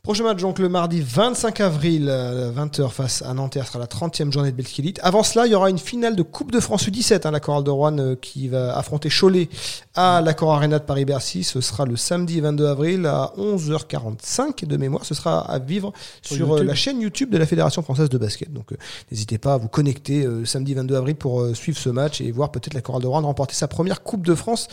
Prochain 0.05 0.23
match 0.23 0.39
donc 0.39 0.59
le 0.59 0.69
mardi 0.69 1.01
25 1.01 1.61
avril, 1.61 2.05
20h 2.05 2.91
face 2.91 3.23
à 3.23 3.33
Nanterre, 3.33 3.65
sera 3.65 3.79
la 3.79 3.87
30e 3.87 4.31
journée 4.31 4.51
de 4.51 4.55
Belkilit. 4.55 4.93
Avant 5.01 5.23
cela, 5.23 5.47
il 5.47 5.51
y 5.51 5.55
aura 5.55 5.71
une 5.71 5.79
finale 5.79 6.15
de 6.15 6.21
Coupe 6.21 6.51
de 6.51 6.59
France 6.59 6.87
U17, 6.87 7.21
hein, 7.25 7.31
la 7.31 7.39
Chorale 7.39 7.63
de 7.63 7.71
Rouen 7.71 7.97
euh, 7.97 8.15
qui 8.15 8.47
va 8.47 8.77
affronter 8.77 9.09
Cholet 9.09 9.49
à 9.95 10.21
l'accord 10.21 10.53
Arena 10.53 10.77
de 10.77 10.83
Paris-Bercy. 10.83 11.43
Ce 11.43 11.59
sera 11.59 11.87
le 11.87 11.95
samedi 11.95 12.39
22 12.39 12.67
avril 12.67 13.07
à 13.07 13.33
11h45 13.35 14.67
de 14.67 14.77
mémoire. 14.77 15.03
Ce 15.05 15.15
sera 15.15 15.39
à 15.39 15.57
vivre 15.57 15.91
Sur 16.21 16.35
sur, 16.35 16.53
euh, 16.57 16.63
la 16.63 16.75
chaîne 16.75 17.01
YouTube 17.01 17.31
de 17.31 17.39
la 17.39 17.47
Fédération 17.47 17.81
française 17.81 18.09
de 18.09 18.19
basket. 18.19 18.53
Donc 18.53 18.73
euh, 18.73 18.77
n'hésitez 19.09 19.39
pas 19.39 19.55
à 19.55 19.57
vous 19.57 19.69
connecter 19.69 20.23
euh, 20.23 20.45
samedi 20.45 20.75
22 20.75 20.95
avril 20.97 21.15
pour 21.15 21.41
euh, 21.41 21.55
suivre 21.55 21.79
ce 21.79 21.89
match 21.89 22.21
et 22.21 22.31
voir 22.31 22.51
peut-être 22.51 22.75
la 22.75 22.81
Chorale 22.81 23.01
de 23.01 23.07
Rouen 23.07 23.21
remporter 23.21 23.55
sa 23.55 23.67
première 23.67 24.03
Coupe 24.03 24.23
de 24.23 24.35
France 24.35 24.67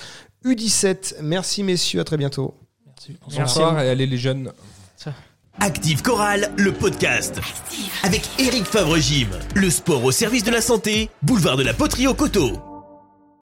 U17. 0.44 1.22
Merci 1.22 1.62
messieurs, 1.62 2.00
à 2.02 2.04
très 2.04 2.18
bientôt. 2.18 2.54
Merci. 3.30 3.58
Bonsoir 3.58 3.80
et 3.80 3.88
allez 3.88 4.06
les 4.06 4.18
jeunes. 4.18 4.52
Active 5.60 6.02
Chorale, 6.02 6.50
le 6.56 6.72
podcast. 6.72 7.40
Avec 8.02 8.22
Eric 8.38 8.64
Favre-Gym. 8.64 9.28
Le 9.54 9.70
sport 9.70 10.02
au 10.04 10.10
service 10.12 10.44
de 10.44 10.50
la 10.50 10.60
santé, 10.60 11.10
boulevard 11.22 11.56
de 11.56 11.62
la 11.62 11.74
Poterie 11.74 12.06
au 12.06 12.14
Coteau. 12.14 12.71